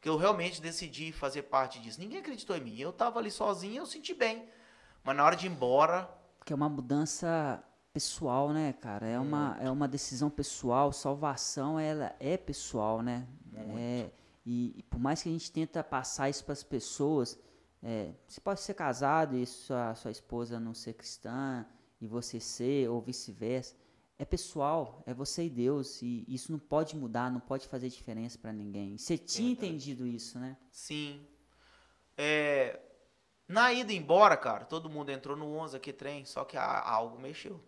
[0.01, 2.01] Que eu realmente decidi fazer parte disso.
[2.01, 2.77] Ninguém acreditou em mim.
[2.77, 4.49] Eu estava ali sozinho eu senti bem.
[5.05, 6.11] Mas na hora de ir embora.
[6.45, 7.63] Que é uma mudança
[7.93, 9.07] pessoal, né, cara?
[9.07, 10.93] É uma, é uma decisão pessoal.
[10.93, 13.27] Salvação, ela é pessoal, né?
[13.77, 14.11] É,
[14.45, 17.39] e, e, por mais que a gente tenta passar isso para as pessoas,
[17.83, 21.67] é, você pode ser casado e sua, sua esposa não ser cristã
[22.01, 23.75] e você ser, ou vice-versa.
[24.19, 28.39] É pessoal, é você e Deus, e isso não pode mudar, não pode fazer diferença
[28.39, 28.99] para ninguém.
[28.99, 29.67] Você tinha Verdade.
[29.69, 30.59] entendido isso, né?
[30.71, 31.27] Sim.
[32.19, 32.79] É,
[33.49, 37.61] na ida embora, cara, todo mundo entrou no 11 aqui, trem, só que algo mexeu.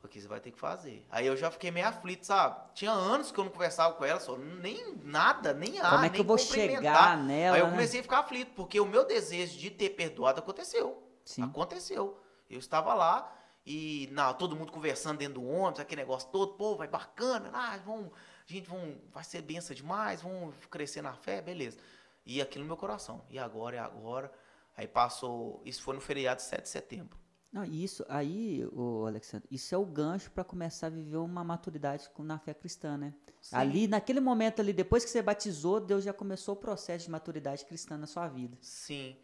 [0.00, 1.04] Porque você vai ter que fazer.
[1.10, 2.72] Aí eu já fiquei meio aflito, sabe?
[2.72, 6.10] Tinha anos que eu não conversava com ela, só nem nada, nem a, Como é
[6.10, 7.56] que eu vou chegar nela?
[7.56, 7.72] Aí eu né?
[7.72, 8.00] comecei né?
[8.00, 11.02] a ficar aflito, porque o meu desejo de ter perdoado aconteceu.
[11.24, 11.42] Sim.
[11.42, 12.20] Aconteceu.
[12.48, 13.34] Eu estava lá
[13.66, 17.72] e não, todo mundo conversando dentro do ônibus, aquele negócio todo, pô, vai bacana, ah,
[17.72, 21.76] a gente vão, vai ser benção demais, vão crescer na fé, beleza.
[22.24, 23.24] E aquilo no meu coração.
[23.28, 24.32] E agora, é agora.
[24.76, 27.18] Aí passou, isso foi no feriado de 7 de setembro.
[27.50, 32.08] Não, isso aí, o Alexandre, isso é o gancho para começar a viver uma maturidade
[32.18, 33.14] na fé cristã, né?
[33.40, 33.56] Sim.
[33.56, 37.64] Ali, naquele momento ali, depois que você batizou, Deus já começou o processo de maturidade
[37.64, 38.58] cristã na sua vida.
[38.60, 39.16] Sim.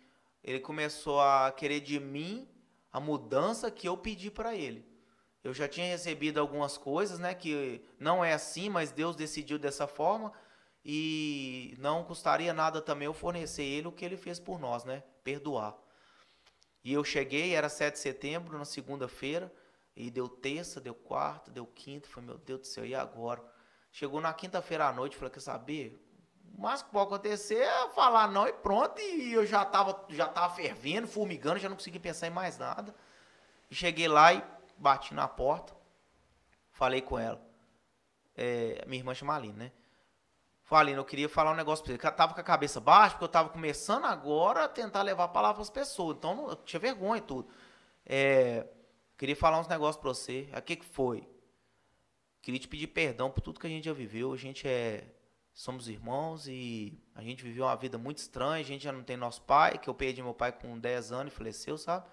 [0.42, 2.48] Ele começou a querer de mim
[2.90, 4.86] a mudança que eu pedi para ele.
[5.42, 9.86] Eu já tinha recebido algumas coisas, né, que não é assim, mas Deus decidiu dessa
[9.86, 10.32] forma
[10.82, 15.02] e não custaria nada também eu fornecer ele o que ele fez por nós, né,
[15.22, 15.76] perdoar.
[16.84, 19.50] E eu cheguei, era 7 de setembro, na segunda-feira,
[19.96, 23.42] e deu terça, deu quarta, deu quinta, falei, meu Deus do céu, e agora?
[23.90, 26.04] Chegou na quinta-feira à noite, falei, quer saber?
[26.56, 29.00] O mais que pode acontecer é falar não e pronto.
[29.00, 32.94] E eu já tava, já tava fervendo, formigando, já não conseguia pensar em mais nada.
[33.70, 34.44] E cheguei lá e
[34.76, 35.74] bati na porta.
[36.70, 37.40] Falei com ela.
[38.36, 39.72] É, minha irmã chama Aline, né?
[40.64, 42.06] Falei, eu queria falar um negócio pra você.
[42.06, 45.28] Eu tava com a cabeça baixa, porque eu tava começando agora a tentar levar a
[45.28, 46.16] palavra pras pessoas.
[46.16, 47.48] Então eu tinha vergonha e tudo.
[48.04, 48.66] É,
[49.16, 50.48] queria falar uns negócios pra você.
[50.56, 51.28] O que, que foi?
[52.40, 54.32] Queria te pedir perdão por tudo que a gente já viveu.
[54.32, 55.04] A gente é
[55.54, 59.16] somos irmãos e a gente viveu uma vida muito estranha, a gente já não tem
[59.16, 62.04] nosso pai, que eu perdi meu pai com 10 anos e faleceu, sabe?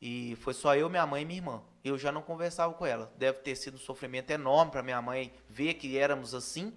[0.00, 1.62] E foi só eu, minha mãe e minha irmã.
[1.84, 3.12] Eu já não conversava com ela.
[3.16, 6.76] Deve ter sido um sofrimento enorme para minha mãe ver que éramos assim.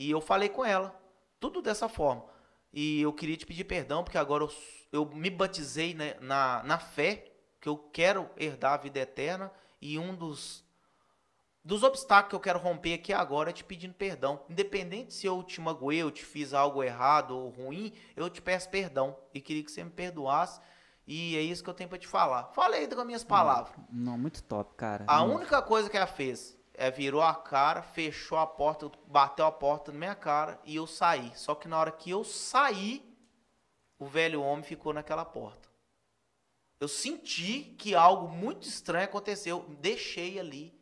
[0.00, 0.98] E eu falei com ela,
[1.38, 2.24] tudo dessa forma.
[2.72, 4.50] E eu queria te pedir perdão, porque agora eu,
[4.90, 7.30] eu me batizei né, na, na fé,
[7.60, 9.52] que eu quero herdar a vida eterna.
[9.78, 10.64] E um dos
[11.62, 14.40] dos obstáculos que eu quero romper aqui agora é te pedindo perdão.
[14.48, 18.70] Independente se eu te magoei, eu te fiz algo errado ou ruim, eu te peço
[18.70, 19.14] perdão.
[19.34, 20.62] E queria que você me perdoasse.
[21.06, 22.44] E é isso que eu tenho para te falar.
[22.54, 23.76] Falei com as minhas palavras.
[23.90, 25.04] Não, não, muito top, cara.
[25.06, 29.52] A única coisa que ela fez é virou a cara, fechou a porta, bateu a
[29.52, 31.32] porta na minha cara e eu saí.
[31.36, 33.04] Só que na hora que eu saí,
[33.98, 35.68] o velho homem ficou naquela porta.
[36.80, 39.66] Eu senti que algo muito estranho aconteceu.
[39.80, 40.80] Deixei ali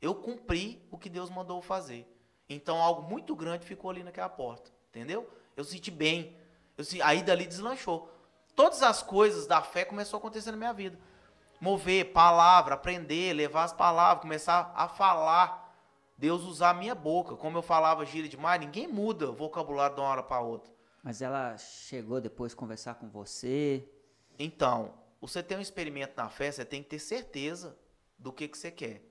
[0.00, 2.06] eu cumpri o que Deus mandou fazer.
[2.48, 5.28] Então algo muito grande ficou ali naquela porta, entendeu?
[5.56, 6.36] Eu senti bem.
[6.76, 8.10] Eu senti, aí dali deslanchou.
[8.56, 10.98] Todas as coisas da fé começou a acontecer na minha vida.
[11.60, 15.70] Mover, palavra, aprender, levar as palavras, começar a falar
[16.20, 17.34] Deus usar a minha boca.
[17.34, 20.70] Como eu falava gíria demais, ninguém muda o vocabulário de uma hora para outra.
[21.02, 23.88] Mas ela chegou depois conversar com você?
[24.38, 27.74] Então, você tem um experimento na fé, você tem que ter certeza
[28.18, 29.02] do que, que você quer.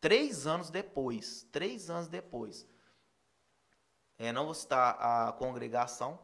[0.00, 2.68] Três anos depois, três anos depois,
[4.16, 6.20] é, não vou citar a congregação,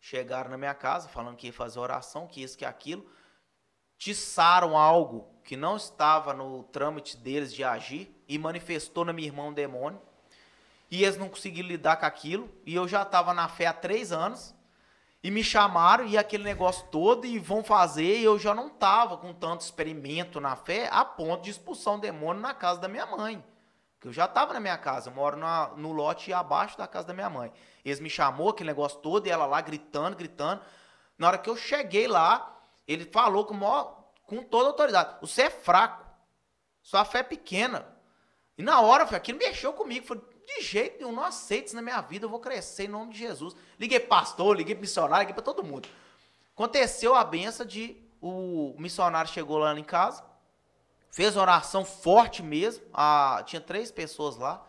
[0.00, 3.06] chegaram na minha casa falando que ia fazer oração, que isso, que aquilo,
[3.98, 9.44] tiçaram algo que não estava no trâmite deles de agir e manifestou na minha irmã
[9.44, 10.00] um demônio.
[10.90, 12.50] E eles não conseguiram lidar com aquilo.
[12.64, 14.54] E eu já estava na fé há três anos.
[15.22, 18.18] E me chamaram e aquele negócio todo e vão fazer.
[18.18, 21.98] E eu já não estava com tanto experimento na fé a ponto de expulsar um
[21.98, 23.44] demônio na casa da minha mãe.
[24.00, 25.10] Que eu já estava na minha casa.
[25.10, 27.52] Eu moro na, no lote abaixo da casa da minha mãe.
[27.84, 30.60] Eles me chamou aquele negócio todo e ela lá gritando, gritando.
[31.18, 32.55] Na hora que eu cheguei lá,
[32.86, 36.04] ele falou com, maior, com toda autoridade: Você é fraco.
[36.82, 37.86] Sua fé é pequena.
[38.56, 40.06] E na hora, aquilo mexeu comigo.
[40.06, 43.12] Falei, de jeito nenhum, não aceito isso na minha vida, eu vou crescer em nome
[43.12, 43.54] de Jesus.
[43.78, 45.88] Liguei pastor, liguei missionário, liguei para todo mundo.
[46.54, 50.24] Aconteceu a benção de o missionário chegou lá em casa,
[51.10, 54.64] fez oração forte mesmo, a, tinha três pessoas lá,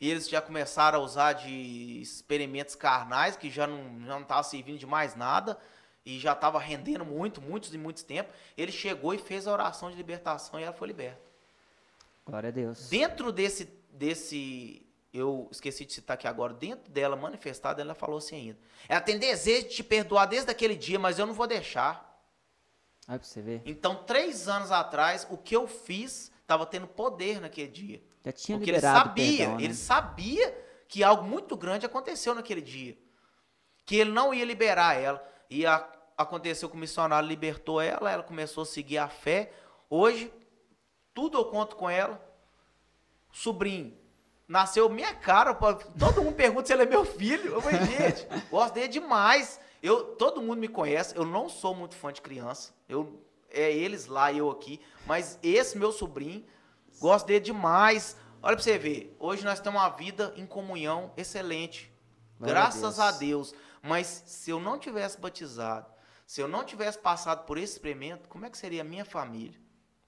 [0.00, 4.42] e eles já começaram a usar de experimentos carnais, que já não já não estava
[4.42, 5.58] servindo de mais nada,
[6.04, 8.34] e já estava rendendo muito, muitos e muitos tempos.
[8.56, 11.20] Ele chegou e fez a oração de libertação e ela foi liberta.
[12.26, 12.88] Glória a Deus.
[12.88, 18.36] Dentro desse, desse eu esqueci de citar aqui agora, dentro dela, manifestada, ela falou assim
[18.36, 18.58] ainda.
[18.88, 22.10] Ela tem desejo de te perdoar desde aquele dia, mas eu não vou deixar.
[23.06, 23.62] Aí pra você ver.
[23.66, 28.02] Então, três anos atrás, o que eu fiz estava tendo poder naquele dia.
[28.24, 29.64] Já tinha Porque ele sabia, perdão, né?
[29.64, 32.96] ele sabia que algo muito grande aconteceu naquele dia.
[33.84, 35.31] Que ele não ia liberar ela.
[35.52, 35.86] E a,
[36.16, 39.52] aconteceu que o missionário libertou ela, ela começou a seguir a fé.
[39.90, 40.32] Hoje,
[41.12, 42.18] tudo eu conto com ela.
[43.30, 43.94] Sobrinho,
[44.48, 45.52] nasceu minha cara.
[45.52, 47.52] Todo mundo pergunta se ele é meu filho.
[47.52, 49.60] Eu falei, gente, gosto dele demais.
[49.82, 51.14] Eu, todo mundo me conhece.
[51.14, 52.72] Eu não sou muito fã de criança.
[52.88, 54.80] Eu, é eles lá e eu aqui.
[55.04, 56.46] Mas esse meu sobrinho,
[56.98, 58.16] gosto dele demais.
[58.42, 59.14] Olha pra você ver.
[59.20, 61.92] Hoje nós temos uma vida em comunhão excelente.
[62.40, 62.98] A Graças Deus.
[62.98, 63.54] a Deus.
[63.82, 65.92] Mas se eu não tivesse batizado,
[66.26, 69.60] se eu não tivesse passado por esse experimento, como é que seria a minha família?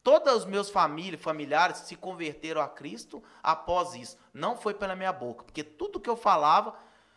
[0.02, 4.16] Todos os meus família, familiares se converteram a Cristo após isso.
[4.32, 6.74] Não foi pela minha boca, porque tudo que eu falava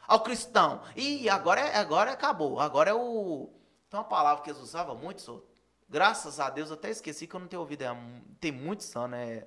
[0.07, 3.49] ao cristão, e agora, é- agora acabou, agora é o...
[3.89, 5.41] Tem uma palavra que eles usavam muito, só,
[5.87, 7.95] graças a Deus, eu até esqueci que eu não tenho ouvido, é,
[8.39, 9.45] tem muitos anos, é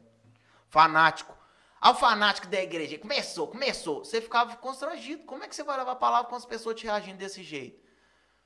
[0.68, 1.34] fanático.
[1.80, 5.92] Ao fanático da igreja, começou, começou, você ficava constrangido, como é que você vai levar
[5.92, 7.80] a palavra com as pessoas te reagindo desse jeito?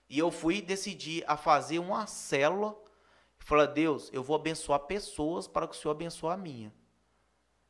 [0.08, 2.76] E eu fui decidir a fazer uma célula
[3.44, 6.72] Fala, Deus, eu vou abençoar pessoas para que o Senhor abençoe a minha.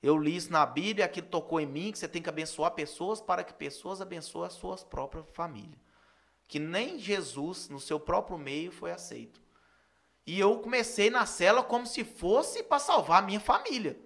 [0.00, 3.20] Eu li isso na Bíblia, aquilo tocou em mim, que você tem que abençoar pessoas
[3.20, 5.80] para que pessoas abençoem as suas próprias famílias.
[6.46, 9.42] Que nem Jesus, no seu próprio meio, foi aceito.
[10.24, 13.98] E eu comecei na cela como se fosse para salvar a minha família.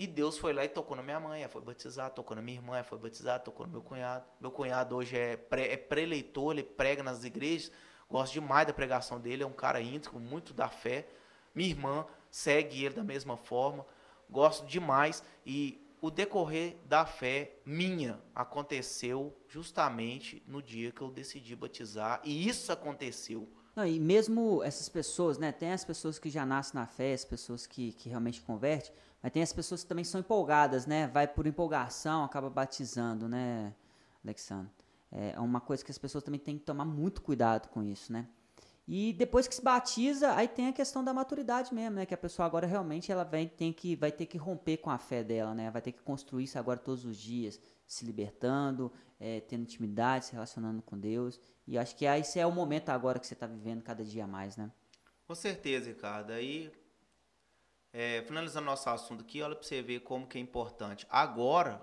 [0.00, 2.56] E Deus foi lá e tocou na minha mãe, ela foi batizada, tocou na minha
[2.56, 4.24] irmã, ela foi batizada, tocou no meu cunhado.
[4.40, 7.70] Meu cunhado hoje é, pré, é preleitor, ele prega nas igrejas.
[8.08, 11.06] Gosto demais da pregação dele, é um cara íntegro, muito da fé.
[11.54, 13.84] Minha irmã segue ele da mesma forma.
[14.30, 15.22] Gosto demais.
[15.44, 22.22] E o decorrer da fé minha aconteceu justamente no dia que eu decidi batizar.
[22.24, 23.46] E isso aconteceu.
[23.76, 25.52] Não, e mesmo essas pessoas, né?
[25.52, 28.92] Tem as pessoas que já nascem na fé, as pessoas que, que realmente convertem,
[29.22, 31.06] mas tem as pessoas que também são empolgadas, né?
[31.08, 33.74] Vai por empolgação, acaba batizando, né,
[34.24, 34.72] Alexandre?
[35.12, 38.28] É uma coisa que as pessoas também têm que tomar muito cuidado com isso, né?
[38.92, 42.06] E depois que se batiza, aí tem a questão da maturidade mesmo, né?
[42.06, 44.98] Que a pessoa agora realmente ela vai, tem que, vai ter que romper com a
[44.98, 45.70] fé dela, né?
[45.70, 48.90] Vai ter que construir isso agora todos os dias, se libertando,
[49.20, 51.40] é, tendo intimidade, se relacionando com Deus.
[51.68, 54.56] E acho que esse é o momento agora que você está vivendo cada dia mais,
[54.56, 54.70] né?
[55.24, 56.32] Com certeza, Ricardo.
[56.32, 56.72] Aí,
[57.92, 61.06] é, finalizando nosso assunto aqui, olha para você ver como que é importante.
[61.10, 61.80] Agora,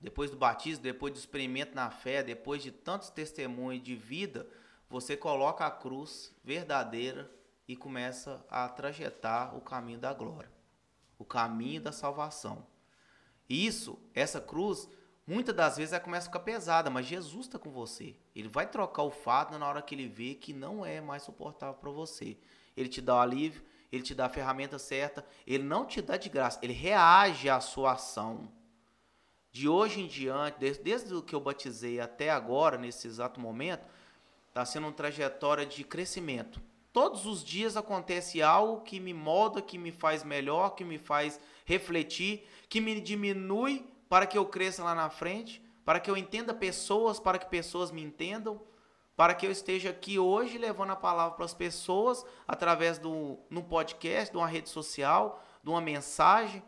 [0.00, 4.46] depois do batismo, depois do experimento na fé, depois de tantos testemunhos de vida,
[4.88, 7.30] você coloca a cruz verdadeira
[7.66, 10.50] e começa a trajetar o caminho da glória,
[11.18, 12.66] o caminho da salvação.
[13.48, 14.88] Isso, essa cruz,
[15.26, 18.14] muitas das vezes ela começa a ficar pesada, mas Jesus está com você.
[18.34, 21.76] Ele vai trocar o fardo na hora que ele vê que não é mais suportável
[21.76, 22.36] para você.
[22.76, 26.16] Ele te dá o alívio, ele te dá a ferramenta certa, ele não te dá
[26.16, 28.48] de graça, ele reage à sua ação.
[29.52, 33.86] De hoje em diante, desde, desde o que eu batizei até agora, nesse exato momento,
[34.48, 36.60] está sendo uma trajetória de crescimento.
[36.92, 41.40] todos os dias acontece algo que me molda, que me faz melhor, que me faz
[41.64, 46.54] refletir, que me diminui para que eu cresça lá na frente, para que eu entenda
[46.54, 48.60] pessoas, para que pessoas me entendam,
[49.16, 53.62] para que eu esteja aqui hoje levando a palavra para as pessoas através do no
[53.62, 56.62] podcast, de uma rede social, de uma mensagem,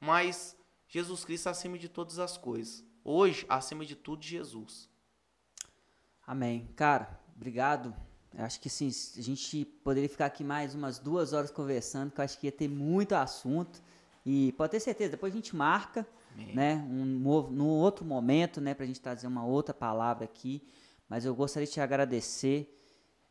[0.00, 0.56] mas
[0.86, 2.84] Jesus Cristo acima de todas as coisas.
[3.04, 4.88] Hoje, acima de tudo, Jesus.
[6.26, 6.68] Amém.
[6.76, 7.94] Cara, obrigado.
[8.34, 12.20] Eu acho que sim, a gente poderia ficar aqui mais umas duas horas conversando, que
[12.20, 13.82] eu acho que ia ter muito assunto.
[14.24, 16.54] E pode ter certeza, depois a gente marca, Amém.
[16.54, 17.04] né, um,
[17.50, 20.62] no outro momento, né, para a gente trazer uma outra palavra aqui.
[21.08, 22.74] Mas eu gostaria de te agradecer.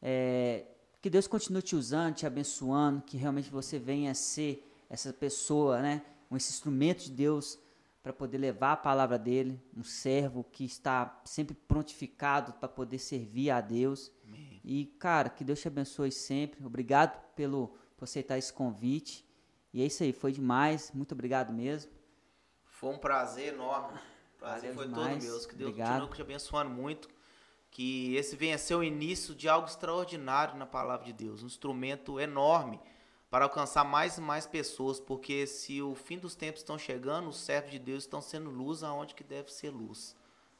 [0.01, 0.65] É,
[1.01, 6.01] que Deus continue te usando, te abençoando, que realmente você venha ser essa pessoa, né,
[6.31, 7.59] esse instrumento de Deus
[8.01, 13.51] para poder levar a palavra dele, um servo que está sempre prontificado para poder servir
[13.51, 14.11] a Deus.
[14.25, 14.61] Amém.
[14.63, 16.65] E, cara, que Deus te abençoe sempre.
[16.65, 19.25] Obrigado pelo por aceitar esse convite.
[19.73, 20.91] E é isso aí, foi demais.
[20.93, 21.91] Muito obrigado mesmo.
[22.63, 23.99] Foi um prazer enorme.
[24.37, 25.25] Prazer Valeu foi demais.
[25.25, 25.47] todo meu.
[25.47, 26.01] Que Deus obrigado.
[26.01, 27.09] continue te abençoando muito.
[27.71, 31.43] Que esse venha a ser o início de algo extraordinário na palavra de Deus.
[31.43, 32.79] Um instrumento enorme
[33.29, 37.37] para alcançar mais e mais pessoas, porque se o fim dos tempos estão chegando, os
[37.37, 40.15] servos de Deus estão sendo luz aonde que deve ser luz.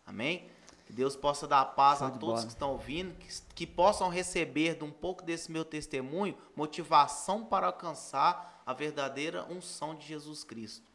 [0.05, 0.49] Amém?
[0.85, 2.41] Que Deus possa dar paz a todos bola.
[2.43, 7.67] que estão ouvindo, que, que possam receber de um pouco desse meu testemunho motivação para
[7.67, 10.89] alcançar a verdadeira unção de Jesus Cristo.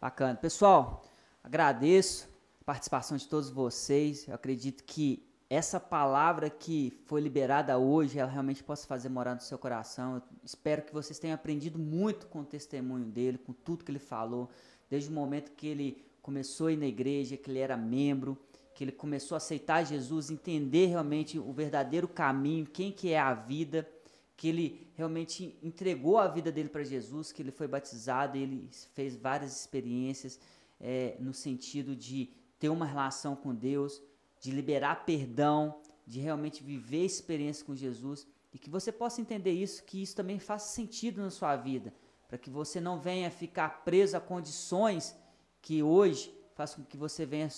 [0.00, 0.34] Bacana.
[0.36, 1.04] Pessoal,
[1.42, 2.28] agradeço
[2.66, 4.26] participação de todos vocês.
[4.26, 9.40] Eu acredito que essa palavra que foi liberada hoje, ela realmente possa fazer morar no
[9.40, 10.16] seu coração.
[10.16, 14.00] Eu espero que vocês tenham aprendido muito com o testemunho dele, com tudo que ele
[14.00, 14.50] falou,
[14.90, 18.36] desde o momento que ele começou a ir na igreja, que ele era membro,
[18.74, 23.32] que ele começou a aceitar Jesus, entender realmente o verdadeiro caminho, quem que é a
[23.32, 23.88] vida,
[24.36, 29.14] que ele realmente entregou a vida dele para Jesus, que ele foi batizado, ele fez
[29.16, 30.40] várias experiências
[30.80, 34.02] é, no sentido de ter uma relação com Deus,
[34.40, 39.84] de liberar perdão, de realmente viver experiência com Jesus e que você possa entender isso,
[39.84, 41.92] que isso também faça sentido na sua vida,
[42.28, 45.16] para que você não venha ficar preso a condições
[45.60, 47.48] que hoje façam com que você venha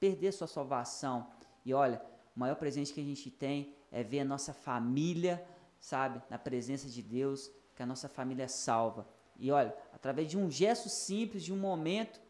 [0.00, 1.30] perder sua salvação.
[1.64, 2.02] E olha,
[2.34, 5.46] o maior presente que a gente tem é ver a nossa família,
[5.78, 9.06] sabe, na presença de Deus, que a nossa família é salva.
[9.38, 12.20] E olha, através de um gesto simples, de um momento,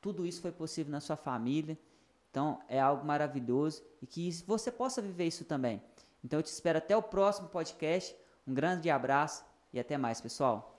[0.00, 1.78] tudo isso foi possível na sua família.
[2.30, 5.82] Então é algo maravilhoso e que você possa viver isso também.
[6.24, 8.14] Então eu te espero até o próximo podcast.
[8.46, 10.69] Um grande abraço e até mais, pessoal.